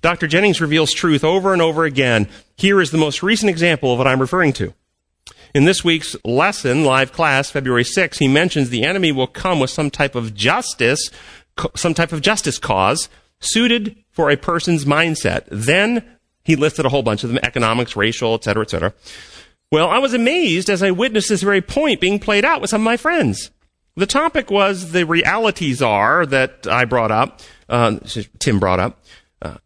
[0.00, 0.26] Dr.
[0.26, 2.28] Jennings reveals truth over and over again.
[2.56, 4.74] Here is the most recent example of what I'm referring to.
[5.54, 9.70] In this week's lesson, live class, February 6, he mentions the enemy will come with
[9.70, 11.10] some type of justice,
[11.74, 13.08] some type of justice cause
[13.40, 15.44] suited for a person's mindset.
[15.50, 16.04] Then
[16.44, 18.94] he listed a whole bunch of them, economics, racial, etc., etc.
[19.70, 22.80] Well, I was amazed as I witnessed this very point being played out with some
[22.80, 23.50] of my friends.
[23.96, 27.98] The topic was the reality czar that I brought up, uh,
[28.40, 29.04] Tim brought up.
[29.40, 29.58] Uh,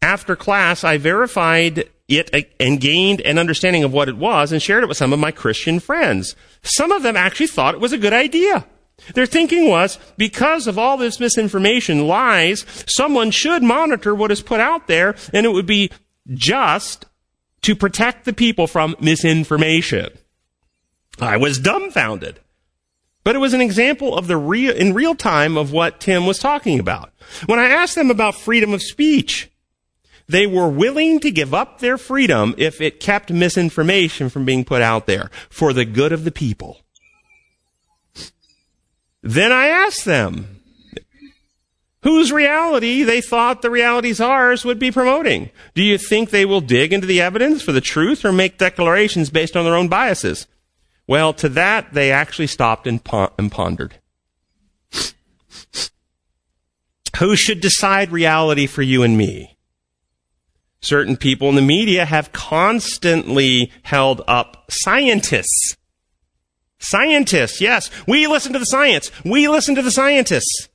[0.00, 4.84] after class, I verified it and gained an understanding of what it was and shared
[4.84, 6.36] it with some of my Christian friends.
[6.62, 8.66] Some of them actually thought it was a good idea.
[9.14, 14.60] Their thinking was, because of all this misinformation, lies, someone should monitor what is put
[14.60, 15.90] out there and it would be
[16.28, 17.06] just
[17.62, 20.10] to protect the people from misinformation.
[21.18, 22.38] I was dumbfounded.
[23.24, 26.38] But it was an example of the real, in real time of what Tim was
[26.38, 27.12] talking about.
[27.46, 29.50] When I asked them about freedom of speech,
[30.28, 34.82] they were willing to give up their freedom if it kept misinformation from being put
[34.82, 36.80] out there for the good of the people.
[39.22, 40.60] Then I asked them
[42.02, 45.50] whose reality they thought the reality czar would be promoting.
[45.74, 49.30] Do you think they will dig into the evidence for the truth or make declarations
[49.30, 50.48] based on their own biases?
[51.06, 53.00] Well, to that, they actually stopped and,
[53.38, 53.96] and pondered.
[57.18, 59.56] Who should decide reality for you and me?
[60.80, 65.76] Certain people in the media have constantly held up scientists.
[66.78, 67.90] Scientists, yes.
[68.08, 69.12] We listen to the science.
[69.24, 70.68] We listen to the scientists.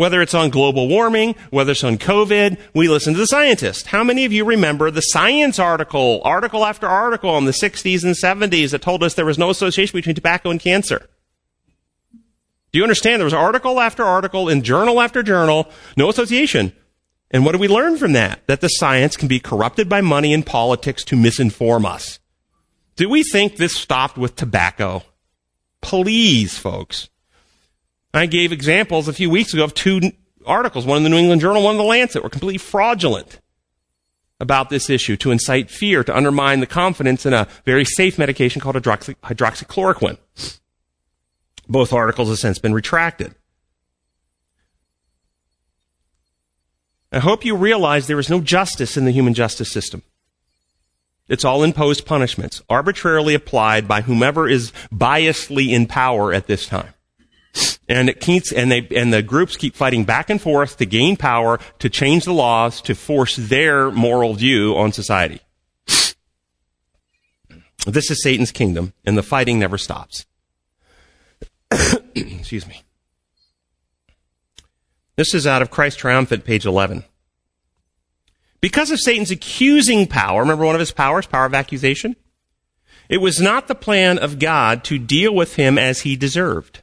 [0.00, 3.88] Whether it's on global warming, whether it's on COVID, we listen to the scientists.
[3.88, 8.14] How many of you remember the science article, article after article in the 60s and
[8.14, 11.06] 70s that told us there was no association between tobacco and cancer?
[12.72, 13.20] Do you understand?
[13.20, 16.72] There was article after article in journal after journal, no association.
[17.30, 18.46] And what do we learn from that?
[18.46, 22.20] That the science can be corrupted by money and politics to misinform us
[22.96, 25.02] Do we think this stopped with tobacco?
[25.82, 27.10] Please, folks.
[28.12, 30.00] I gave examples a few weeks ago of two
[30.44, 33.40] articles, one in the New England Journal, one in the Lancet, were completely fraudulent
[34.40, 38.60] about this issue to incite fear, to undermine the confidence in a very safe medication
[38.60, 40.18] called hydroxy- hydroxychloroquine.
[41.68, 43.34] Both articles have since been retracted.
[47.12, 50.02] I hope you realize there is no justice in the human justice system.
[51.28, 56.94] It's all imposed punishments, arbitrarily applied by whomever is biasedly in power at this time.
[57.90, 61.16] And it keeps, and they, and the groups keep fighting back and forth to gain
[61.16, 65.40] power, to change the laws, to force their moral view on society.
[67.86, 70.24] This is Satan's kingdom, and the fighting never stops.
[72.14, 72.84] Excuse me.
[75.16, 77.04] This is out of Christ Triumphant, page 11.
[78.60, 82.14] Because of Satan's accusing power, remember one of his powers, power of accusation?
[83.08, 86.82] It was not the plan of God to deal with him as he deserved.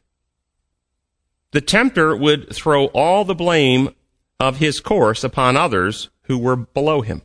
[1.58, 3.90] The tempter would throw all the blame
[4.40, 7.24] of his course upon others who were below him.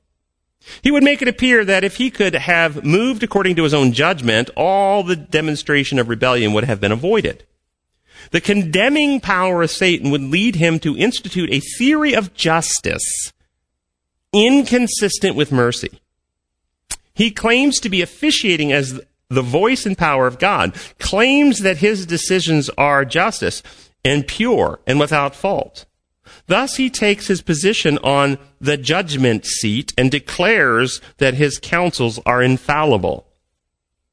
[0.81, 3.93] He would make it appear that if he could have moved according to his own
[3.93, 7.45] judgment, all the demonstration of rebellion would have been avoided.
[8.31, 13.35] The condemning power of Satan would lead him to institute a theory of justice
[14.33, 16.01] inconsistent with mercy.
[17.13, 22.07] He claims to be officiating as the voice and power of God, claims that his
[22.07, 23.63] decisions are justice
[24.05, 25.87] and pure and without fault.
[26.47, 32.43] Thus, he takes his position on the judgment seat and declares that his counsels are
[32.43, 33.27] infallible.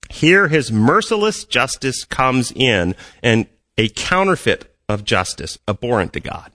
[0.09, 6.51] Here, his merciless justice comes in and a counterfeit of justice, abhorrent to God.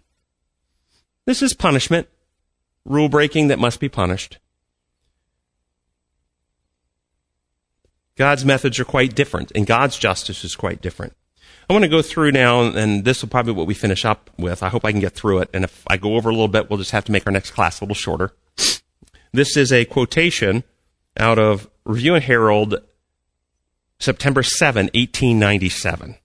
[1.24, 2.08] This is punishment
[2.84, 4.38] rule breaking that must be punished.
[8.16, 11.14] God's methods are quite different, and God's justice is quite different.
[11.68, 14.30] I want to go through now, and this will probably be what we finish up
[14.38, 14.62] with.
[14.62, 15.50] I hope I can get through it.
[15.54, 17.52] And if I go over a little bit, we'll just have to make our next
[17.52, 18.32] class a little shorter.
[19.32, 20.62] This is a quotation
[21.18, 22.76] out of Review and Herald,
[23.98, 26.16] September 7, 1897.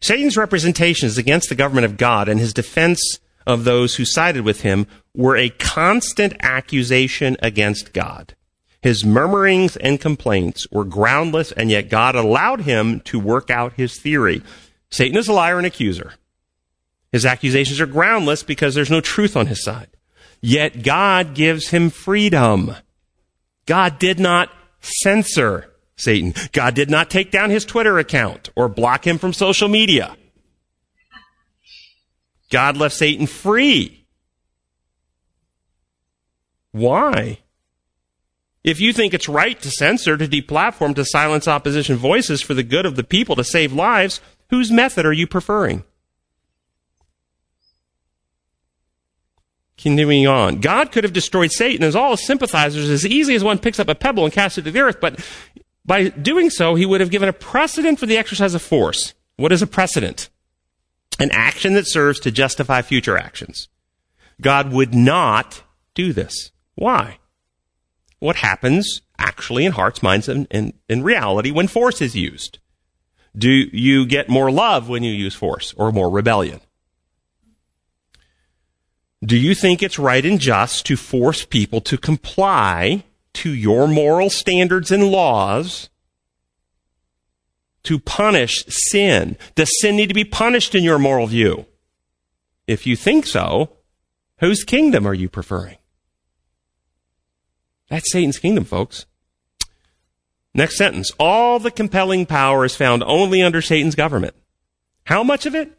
[0.00, 4.60] Satan's representations against the government of God and his defense of those who sided with
[4.60, 8.34] him were a constant accusation against God.
[8.80, 14.00] His murmurings and complaints were groundless, and yet God allowed him to work out his
[14.00, 14.42] theory.
[14.90, 16.14] Satan is a liar and accuser.
[17.10, 19.88] His accusations are groundless because there's no truth on his side.
[20.40, 22.76] Yet God gives him freedom.
[23.66, 24.50] God did not
[24.80, 26.32] censor Satan.
[26.52, 30.16] God did not take down his Twitter account or block him from social media.
[32.50, 34.06] God left Satan free.
[36.70, 37.40] Why?
[38.68, 42.62] If you think it's right to censor, to deplatform, to silence opposition voices for the
[42.62, 45.84] good of the people, to save lives, whose method are you preferring?
[49.76, 50.60] Continuing on.
[50.60, 53.88] God could have destroyed Satan as all his sympathizers as easily as one picks up
[53.88, 55.24] a pebble and casts it to the earth, but
[55.86, 59.14] by doing so, he would have given a precedent for the exercise of force.
[59.36, 60.28] What is a precedent?
[61.18, 63.68] an action that serves to justify future actions.
[64.40, 65.62] God would not
[65.94, 66.52] do this.
[66.74, 67.18] Why?
[68.18, 70.46] What happens actually in hearts, minds, and
[70.88, 72.58] in reality when force is used?
[73.36, 76.60] Do you get more love when you use force or more rebellion?
[79.24, 83.04] Do you think it's right and just to force people to comply
[83.34, 85.88] to your moral standards and laws
[87.84, 89.36] to punish sin?
[89.54, 91.66] Does sin need to be punished in your moral view?
[92.66, 93.70] If you think so,
[94.38, 95.78] whose kingdom are you preferring?
[97.88, 99.06] That's Satan's kingdom, folks.
[100.54, 101.12] Next sentence.
[101.18, 104.34] All the compelling power is found only under Satan's government.
[105.04, 105.72] How much of it?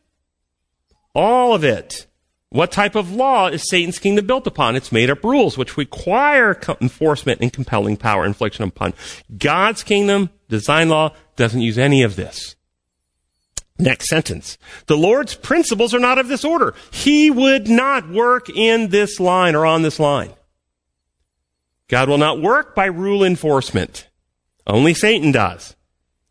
[1.13, 2.07] All of it.
[2.51, 4.75] What type of law is Satan's kingdom built upon?
[4.75, 8.93] It's made up rules which require enforcement and compelling power infliction upon.
[9.37, 12.55] God's kingdom, design law, doesn't use any of this.
[13.77, 14.57] Next sentence.
[14.87, 16.73] The Lord's principles are not of this order.
[16.91, 20.33] He would not work in this line or on this line.
[21.89, 24.07] God will not work by rule enforcement.
[24.65, 25.75] Only Satan does.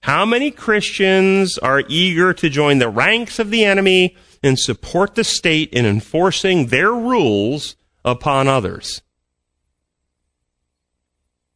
[0.01, 5.25] How many Christians are eager to join the ranks of the enemy and support the
[5.25, 9.03] state in enforcing their rules upon others.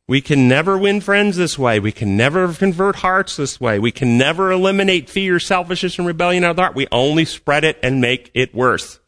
[0.09, 1.79] We can never win friends this way.
[1.79, 3.79] We can never convert hearts this way.
[3.79, 6.75] We can never eliminate fear, selfishness, and rebellion out of the heart.
[6.75, 8.99] We only spread it and make it worse.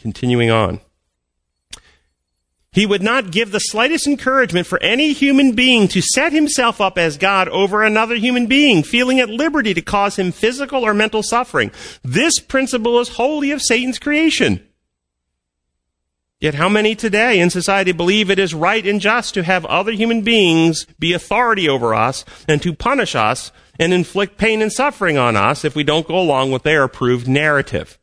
[0.00, 0.80] Continuing on.
[2.72, 6.98] He would not give the slightest encouragement for any human being to set himself up
[6.98, 11.22] as God over another human being, feeling at liberty to cause him physical or mental
[11.22, 11.70] suffering.
[12.02, 14.64] This principle is wholly of Satan's creation.
[16.40, 19.90] Yet how many today in society believe it is right and just to have other
[19.90, 25.18] human beings be authority over us and to punish us and inflict pain and suffering
[25.18, 27.98] on us if we don't go along with their approved narrative?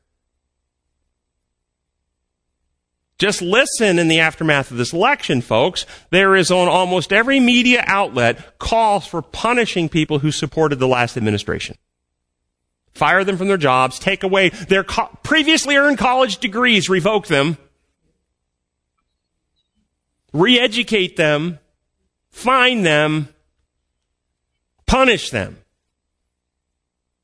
[3.18, 5.86] Just listen in the aftermath of this election, folks.
[6.10, 11.16] There is on almost every media outlet calls for punishing people who supported the last
[11.16, 11.78] administration.
[12.94, 17.58] Fire them from their jobs, take away their co- previously earned college degrees, revoke them,
[20.34, 21.60] re-educate them,
[22.32, 23.30] fine them,
[24.86, 25.58] punish them.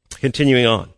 [0.09, 0.89] Continuing on.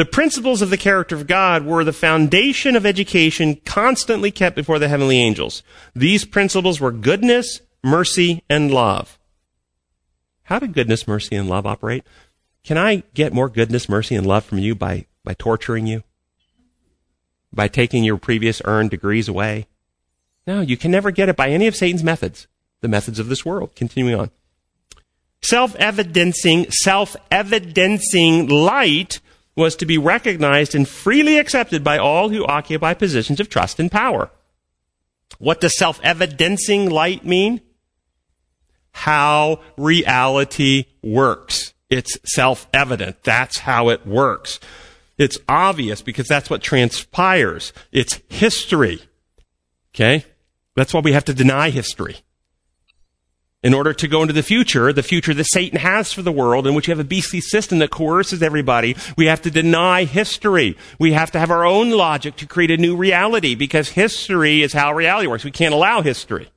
[0.00, 4.78] The principles of the character of God were the foundation of education constantly kept before
[4.78, 5.62] the heavenly angels.
[5.94, 9.18] These principles were goodness, mercy, and love.
[10.44, 12.02] How did goodness, mercy, and love operate?
[12.64, 16.02] Can I get more goodness, mercy, and love from you by, by torturing you?
[17.52, 19.66] By taking your previous earned degrees away?
[20.46, 22.46] No, you can never get it by any of Satan's methods,
[22.80, 23.74] the methods of this world.
[23.74, 24.30] Continuing on.
[25.42, 29.20] Self-evidencing, self-evidencing light
[29.60, 33.92] was to be recognized and freely accepted by all who occupy positions of trust and
[33.92, 34.30] power.
[35.38, 37.60] What does self-evidencing light mean?
[38.92, 41.74] How reality works.
[41.90, 43.22] It's self-evident.
[43.22, 44.58] That's how it works.
[45.18, 47.72] It's obvious because that's what transpires.
[47.92, 49.02] It's history.
[49.94, 50.24] Okay?
[50.74, 52.16] That's why we have to deny history
[53.62, 56.66] in order to go into the future, the future that Satan has for the world,
[56.66, 60.78] in which you have a beastly system that coerces everybody, we have to deny history.
[60.98, 64.72] We have to have our own logic to create a new reality because history is
[64.72, 65.44] how reality works.
[65.44, 66.48] We can't allow history.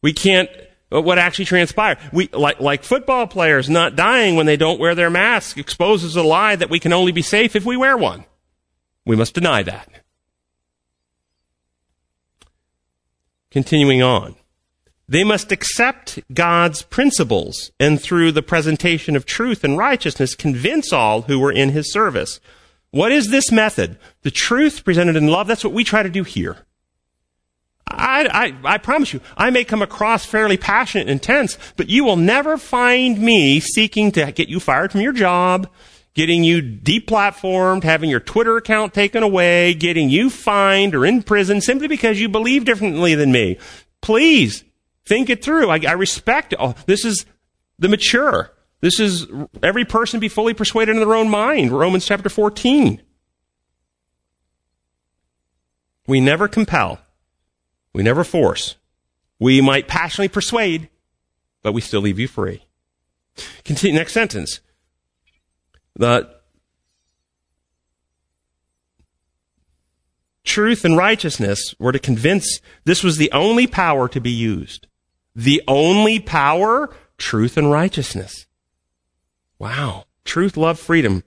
[0.00, 0.48] We can't,
[0.90, 1.98] what actually transpired.
[2.12, 6.22] We, like, like football players not dying when they don't wear their mask exposes a
[6.22, 8.24] lie that we can only be safe if we wear one.
[9.04, 9.88] We must deny that.
[13.50, 14.36] Continuing on.
[15.10, 21.22] They must accept God's principles and through the presentation of truth and righteousness convince all
[21.22, 22.38] who are in his service.
[22.92, 23.98] What is this method?
[24.22, 25.48] The truth presented in love.
[25.48, 26.58] That's what we try to do here.
[27.88, 32.04] I, I, I promise you, I may come across fairly passionate and intense, but you
[32.04, 35.68] will never find me seeking to get you fired from your job,
[36.14, 41.60] getting you deplatformed, having your Twitter account taken away, getting you fined or in prison
[41.60, 43.58] simply because you believe differently than me.
[44.02, 44.62] Please
[45.10, 45.70] Think it through.
[45.70, 46.54] I, I respect.
[46.56, 47.26] Oh, this is
[47.80, 48.52] the mature.
[48.80, 49.26] This is
[49.60, 51.72] every person be fully persuaded in their own mind.
[51.72, 53.02] Romans chapter 14.
[56.06, 57.00] We never compel.
[57.92, 58.76] We never force.
[59.40, 60.88] We might passionately persuade,
[61.64, 62.62] but we still leave you free.
[63.64, 64.60] Continue, next sentence.
[65.96, 66.36] The
[70.44, 74.86] truth and righteousness were to convince this was the only power to be used.
[75.34, 78.46] The only power, truth and righteousness.
[79.58, 80.04] Wow.
[80.24, 81.24] Truth, love, freedom.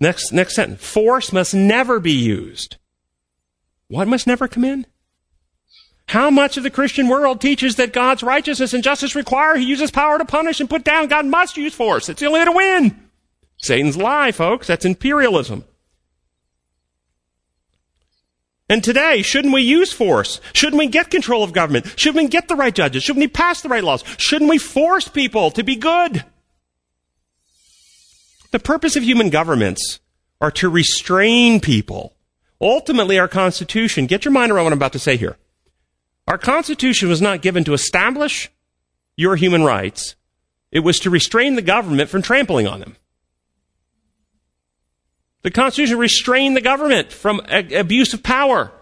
[0.00, 0.84] Next, next sentence.
[0.84, 2.76] Force must never be used.
[3.88, 4.86] What must never come in?
[6.08, 9.90] How much of the Christian world teaches that God's righteousness and justice require he uses
[9.90, 11.08] power to punish and put down?
[11.08, 12.08] God must use force.
[12.08, 13.08] It's the only way to win.
[13.58, 14.66] Satan's lie, folks.
[14.66, 15.64] That's imperialism.
[18.68, 20.40] And today, shouldn't we use force?
[20.54, 21.94] Shouldn't we get control of government?
[21.96, 23.02] Shouldn't we get the right judges?
[23.02, 24.04] Shouldn't we pass the right laws?
[24.18, 26.24] Shouldn't we force people to be good?
[28.50, 30.00] The purpose of human governments
[30.40, 32.14] are to restrain people.
[32.60, 35.36] Ultimately, our Constitution, get your mind around what I'm about to say here.
[36.28, 38.50] Our Constitution was not given to establish
[39.16, 40.14] your human rights.
[40.70, 42.96] It was to restrain the government from trampling on them.
[45.42, 48.72] The Constitution restrained the government from a- abuse of power.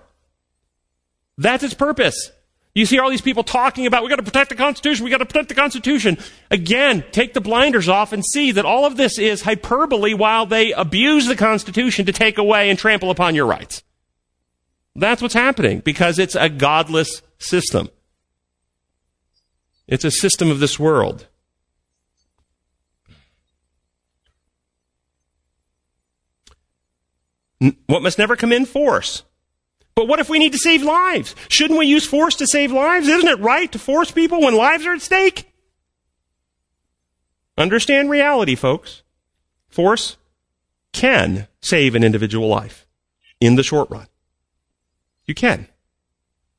[1.38, 2.30] That's its purpose.
[2.74, 5.48] You see all these people talking about, we gotta protect the Constitution, we gotta protect
[5.48, 6.18] the Constitution.
[6.50, 10.72] Again, take the blinders off and see that all of this is hyperbole while they
[10.72, 13.82] abuse the Constitution to take away and trample upon your rights.
[14.94, 17.88] That's what's happening because it's a godless system.
[19.88, 21.26] It's a system of this world.
[27.86, 29.22] What must never come in force.
[29.94, 31.34] But what if we need to save lives?
[31.48, 33.06] Shouldn't we use force to save lives?
[33.06, 35.52] Isn't it right to force people when lives are at stake?
[37.58, 39.02] Understand reality, folks.
[39.68, 40.16] Force
[40.92, 42.86] can save an individual life
[43.40, 44.06] in the short run.
[45.26, 45.68] You can.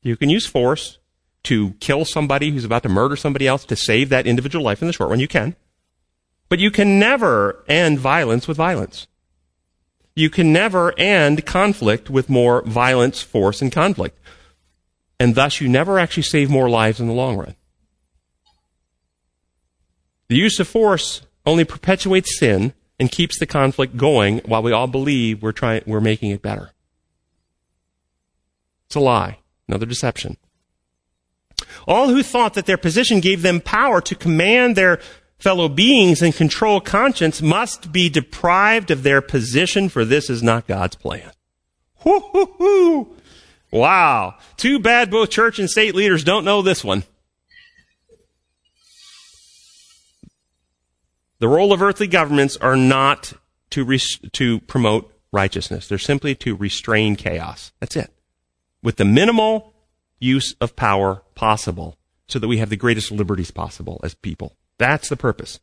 [0.04, 1.00] You can use force
[1.44, 4.88] to kill somebody who's about to murder somebody else to save that individual life in
[4.88, 5.20] the short run.
[5.20, 5.56] You can.
[6.50, 9.08] But you can never end violence with violence.
[10.16, 14.18] You can never end conflict with more violence, force, and conflict.
[15.20, 17.56] And thus you never actually save more lives in the long run.
[20.28, 24.88] The use of force only perpetuates sin and keeps the conflict going while we all
[24.88, 26.72] believe we're trying, we're making it better.
[28.88, 29.40] It's a lie.
[29.68, 30.38] Another deception.
[31.88, 35.00] All who thought that their position gave them power to command their
[35.42, 40.68] fellow beings and control conscience must be deprived of their position, for this is not
[40.68, 41.32] God's plan.
[42.06, 43.16] Woo-hoo-hoo.
[43.72, 44.36] Wow.
[44.56, 47.04] Too bad both church and state leaders don't know this one.
[51.40, 53.34] The role of earthly governments are not
[53.72, 55.88] to, res- to promote righteousness.
[55.88, 57.72] They're simply to restrain chaos.
[57.80, 58.14] That's it.
[58.84, 59.74] With the minimal
[60.20, 64.56] use of power possible so that we have the greatest liberties possible as people.
[64.82, 65.60] That's the purpose.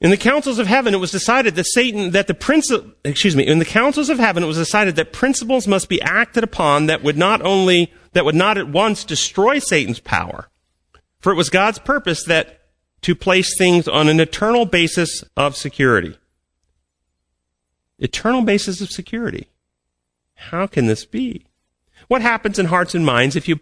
[0.00, 3.46] In the councils of heaven, it was decided that Satan, that the principle, excuse me,
[3.46, 7.04] in the councils of heaven, it was decided that principles must be acted upon that
[7.04, 10.48] would not only, that would not at once destroy Satan's power.
[11.20, 12.62] For it was God's purpose that
[13.02, 16.18] to place things on an eternal basis of security
[17.98, 19.48] eternal basis of security.
[20.34, 21.46] How can this be?
[22.06, 23.60] What happens in hearts and minds if you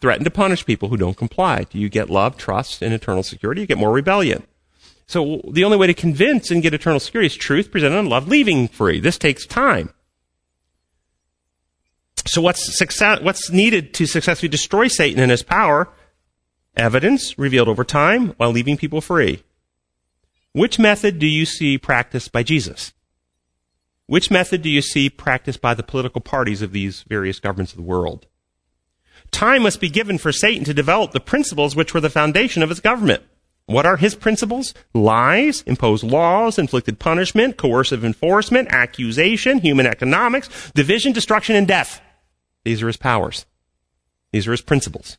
[0.00, 1.64] threaten to punish people who don't comply?
[1.64, 3.60] Do you get love, trust, and eternal security?
[3.60, 4.44] You get more rebellion.
[5.06, 8.28] So the only way to convince and get eternal security is truth presented on love,
[8.28, 8.98] leaving free.
[8.98, 9.92] This takes time.
[12.26, 15.88] So what's success, what's needed to successfully destroy Satan and his power?
[16.76, 19.42] Evidence revealed over time while leaving people free.
[20.52, 22.92] Which method do you see practiced by Jesus?
[24.06, 27.76] Which method do you see practiced by the political parties of these various governments of
[27.76, 28.26] the world?
[29.32, 32.68] Time must be given for Satan to develop the principles which were the foundation of
[32.68, 33.22] his government.
[33.66, 34.74] What are his principles?
[34.94, 42.00] Lies, imposed laws, inflicted punishment, coercive enforcement, accusation, human economics, division, destruction, and death.
[42.64, 43.44] These are his powers.
[44.32, 45.18] These are his principles.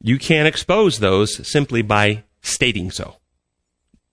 [0.00, 3.16] You can't expose those simply by stating so.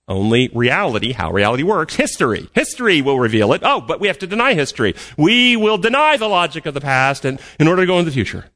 [0.08, 2.48] Only reality, how reality works, history.
[2.54, 3.62] History will reveal it.
[3.64, 4.94] Oh, but we have to deny history.
[5.16, 8.14] We will deny the logic of the past and, in order to go into the
[8.14, 8.46] future.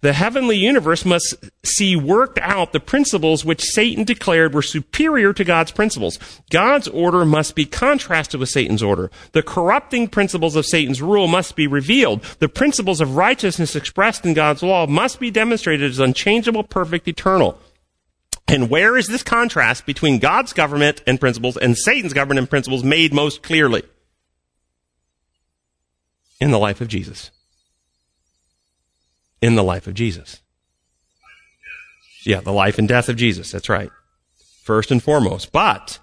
[0.00, 5.42] The heavenly universe must see worked out the principles which Satan declared were superior to
[5.42, 6.20] God's principles.
[6.50, 9.10] God's order must be contrasted with Satan's order.
[9.32, 12.22] The corrupting principles of Satan's rule must be revealed.
[12.38, 17.58] The principles of righteousness expressed in God's law must be demonstrated as unchangeable, perfect, eternal.
[18.48, 22.82] And where is this contrast between God's government and principles and Satan's government and principles
[22.82, 23.82] made most clearly?
[26.40, 27.30] In the life of Jesus.
[29.42, 30.40] In the life of Jesus.
[32.24, 33.52] Yeah, the life and death of Jesus.
[33.52, 33.90] That's right.
[34.62, 35.52] First and foremost.
[35.52, 35.98] But,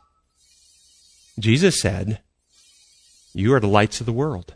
[1.39, 2.20] Jesus said,
[3.34, 4.56] You are the lights of the world.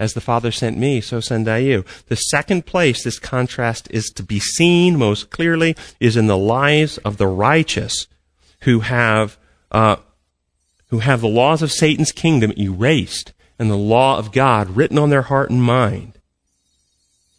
[0.00, 1.84] As the Father sent me, so send I you.
[2.06, 6.96] The second place this contrast is to be seen most clearly is in the lives
[6.98, 8.06] of the righteous
[8.62, 9.36] who have,
[9.70, 9.96] uh,
[10.88, 15.10] who have the laws of Satan's kingdom erased and the law of God written on
[15.10, 16.18] their heart and mind.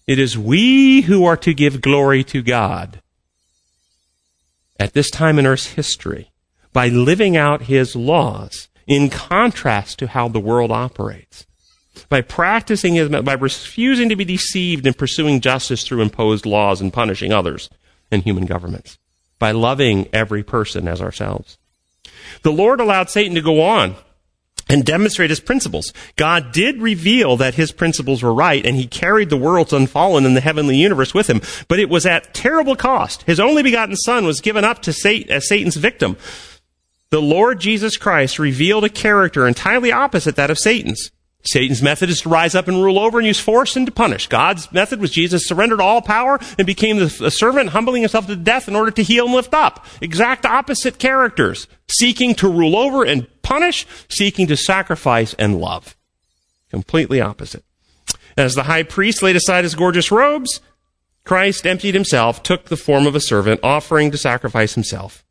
[0.06, 3.02] It is we who are to give glory to God
[4.80, 6.30] at this time in Earth's history
[6.74, 11.48] by living out His laws in contrast to how the world operates
[12.10, 16.94] by practicing his, by refusing to be deceived and pursuing justice through imposed laws and
[16.94, 17.70] punishing others
[18.12, 18.98] and human governments,
[19.40, 21.58] by loving every person as ourselves.
[22.44, 23.96] The Lord allowed Satan to go on
[24.70, 25.92] and demonstrate his principles.
[26.16, 30.34] God did reveal that his principles were right, and he carried the worlds unfallen in
[30.34, 33.24] the heavenly universe with him, but it was at terrible cost.
[33.24, 36.16] His only begotten son was given up to Satan as Satan's victim.
[37.10, 41.12] The Lord Jesus Christ revealed a character entirely opposite that of Satan's.
[41.44, 44.28] Satan's method is to rise up and rule over and use force and to punish.
[44.28, 48.68] God's method was Jesus surrendered all power and became the, servant, humbling himself to death
[48.68, 49.86] in order to heal and lift up.
[50.02, 51.68] Exact opposite characters.
[51.90, 55.98] Seeking to rule over and punish, seeking to sacrifice and love.
[56.70, 57.66] Completely opposite.
[58.38, 60.62] As the high priest laid aside his gorgeous robes,
[61.24, 65.24] Christ emptied himself, took the form of a servant, offering to sacrifice himself.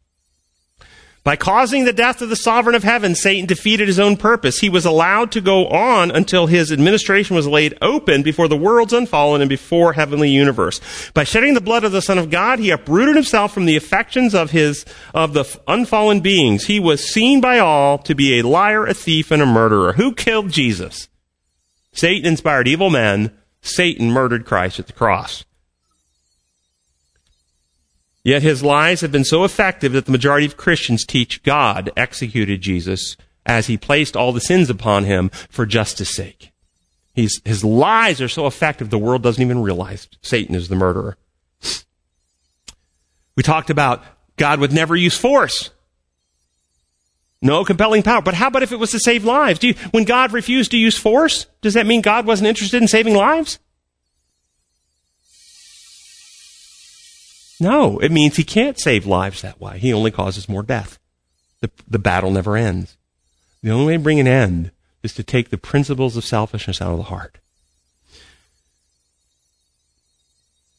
[1.22, 4.60] By causing the death of the sovereign of heaven, Satan defeated his own purpose.
[4.60, 8.94] He was allowed to go on until his administration was laid open before the world's
[8.94, 10.80] unfallen and before heavenly universe.
[11.12, 14.34] By shedding the blood of the Son of God, he uprooted himself from the affections
[14.34, 16.66] of his, of the unfallen beings.
[16.66, 19.92] He was seen by all to be a liar, a thief, and a murderer.
[19.92, 21.10] Who killed Jesus?
[21.92, 23.30] Satan inspired evil men.
[23.60, 25.44] Satan murdered Christ at the cross.
[28.22, 32.60] Yet his lies have been so effective that the majority of Christians teach God executed
[32.60, 33.16] Jesus
[33.46, 36.52] as he placed all the sins upon him for justice sake.
[37.14, 41.16] He's, his lies are so effective the world doesn't even realize Satan is the murderer.
[43.36, 44.04] We talked about
[44.36, 45.70] God would never use force.
[47.42, 48.20] No compelling power.
[48.20, 49.62] But how about if it was to save lives?
[49.62, 53.14] You, when God refused to use force, does that mean God wasn't interested in saving
[53.14, 53.58] lives?
[57.60, 59.78] No, it means he can't save lives that way.
[59.78, 60.98] He only causes more death.
[61.60, 62.96] The, the battle never ends.
[63.62, 64.70] The only way to bring an end
[65.02, 67.38] is to take the principles of selfishness out of the heart.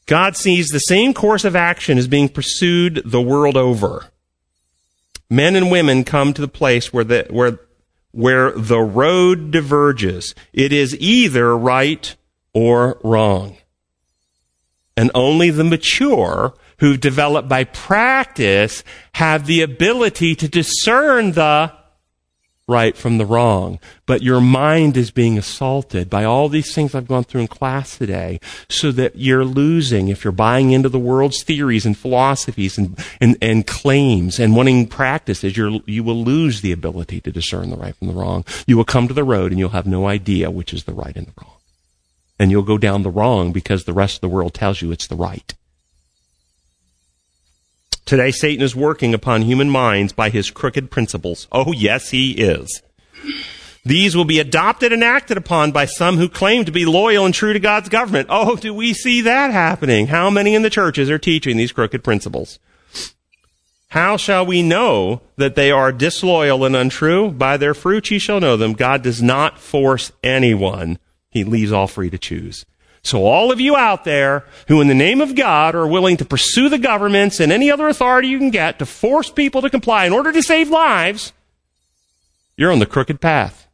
[0.06, 4.06] God sees the same course of action as being pursued the world over.
[5.30, 7.60] Men and women come to the place where the, where,
[8.10, 10.34] where the road diverges.
[10.52, 12.14] It is either right
[12.52, 13.56] or wrong.
[14.96, 21.72] And only the mature who develop by practice have the ability to discern the
[22.66, 23.78] right from the wrong.
[24.04, 27.96] But your mind is being assaulted by all these things I've gone through in class
[27.96, 32.98] today so that you're losing if you're buying into the world's theories and philosophies and,
[33.20, 37.76] and, and claims and wanting practices, you're, you will lose the ability to discern the
[37.76, 38.44] right from the wrong.
[38.66, 41.14] You will come to the road and you'll have no idea which is the right
[41.14, 41.58] and the wrong.
[42.40, 45.06] And you'll go down the wrong because the rest of the world tells you it's
[45.06, 45.54] the right.
[48.04, 51.46] Today, Satan is working upon human minds by his crooked principles.
[51.52, 52.82] Oh, yes, he is.
[53.84, 57.34] These will be adopted and acted upon by some who claim to be loyal and
[57.34, 58.28] true to God's government.
[58.30, 60.06] Oh, do we see that happening?
[60.06, 62.58] How many in the churches are teaching these crooked principles?
[63.88, 67.30] How shall we know that they are disloyal and untrue?
[67.30, 68.72] By their fruits ye shall know them.
[68.72, 70.98] God does not force anyone.
[71.28, 72.64] He leaves all free to choose.
[73.04, 76.24] So all of you out there who in the name of God are willing to
[76.24, 80.06] pursue the governments and any other authority you can get to force people to comply
[80.06, 81.32] in order to save lives,
[82.56, 83.66] you're on the crooked path.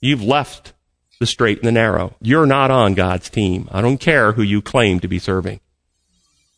[0.00, 0.72] You've left
[1.20, 2.16] the straight and the narrow.
[2.20, 3.68] You're not on God's team.
[3.70, 5.60] I don't care who you claim to be serving.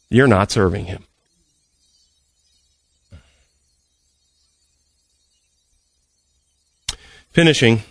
[0.08, 1.04] You're not serving Him.
[7.30, 7.82] Finishing.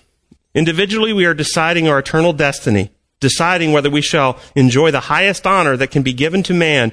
[0.53, 5.75] Individually, we are deciding our eternal destiny deciding whether we shall enjoy the highest honor
[5.77, 6.91] that can be given to man,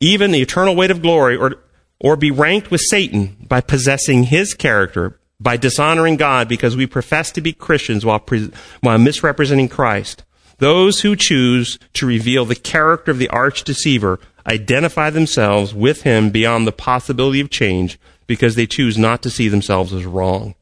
[0.00, 1.56] even the eternal weight of glory, or,
[2.00, 7.30] or be ranked with Satan by possessing his character, by dishonoring God because we profess
[7.32, 8.50] to be Christians while, pre-
[8.80, 10.24] while misrepresenting Christ.
[10.58, 16.30] Those who choose to reveal the character of the arch deceiver identify themselves with him
[16.30, 20.54] beyond the possibility of change because they choose not to see themselves as wrong.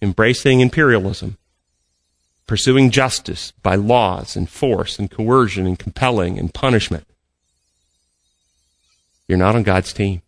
[0.00, 1.36] Embracing imperialism
[2.46, 7.06] pursuing justice by laws and force and coercion and compelling and punishment.
[9.26, 10.22] You're not on God's team.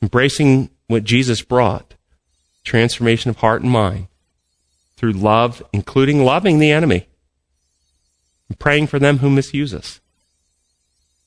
[0.00, 1.94] Embracing what Jesus brought,
[2.64, 4.06] transformation of heart and mind,
[4.96, 7.08] through love, including loving the enemy,
[8.48, 10.00] and praying for them who misuse us.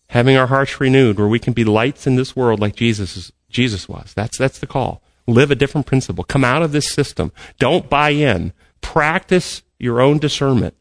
[0.09, 3.89] Having our hearts renewed where we can be lights in this world like Jesus, Jesus
[3.89, 4.13] was.
[4.13, 5.01] That's, that's the call.
[5.27, 6.23] Live a different principle.
[6.23, 7.31] Come out of this system.
[7.57, 8.53] Don't buy in.
[8.81, 10.75] Practice your own discernment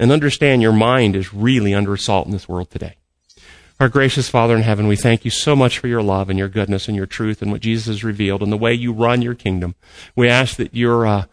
[0.00, 2.96] and understand your mind is really under assault in this world today.
[3.80, 6.48] Our gracious Father in heaven, we thank you so much for your love and your
[6.48, 9.34] goodness and your truth and what Jesus has revealed and the way you run your
[9.34, 9.76] kingdom.
[10.16, 11.24] We ask that your, uh,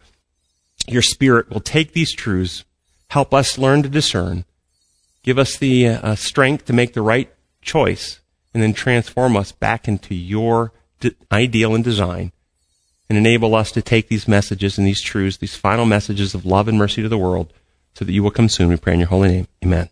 [0.86, 2.64] your spirit will take these truths,
[3.08, 4.44] help us learn to discern,
[5.24, 7.32] give us the uh, strength to make the right
[7.62, 8.20] choice,
[8.54, 10.72] and then transform us back into your
[11.32, 12.30] ideal and design
[13.08, 16.68] and enable us to take these messages and these truths, these final messages of love
[16.68, 17.52] and mercy to the world,
[17.94, 18.68] so that you will come soon.
[18.68, 19.48] We pray in your holy name.
[19.64, 19.88] Amen.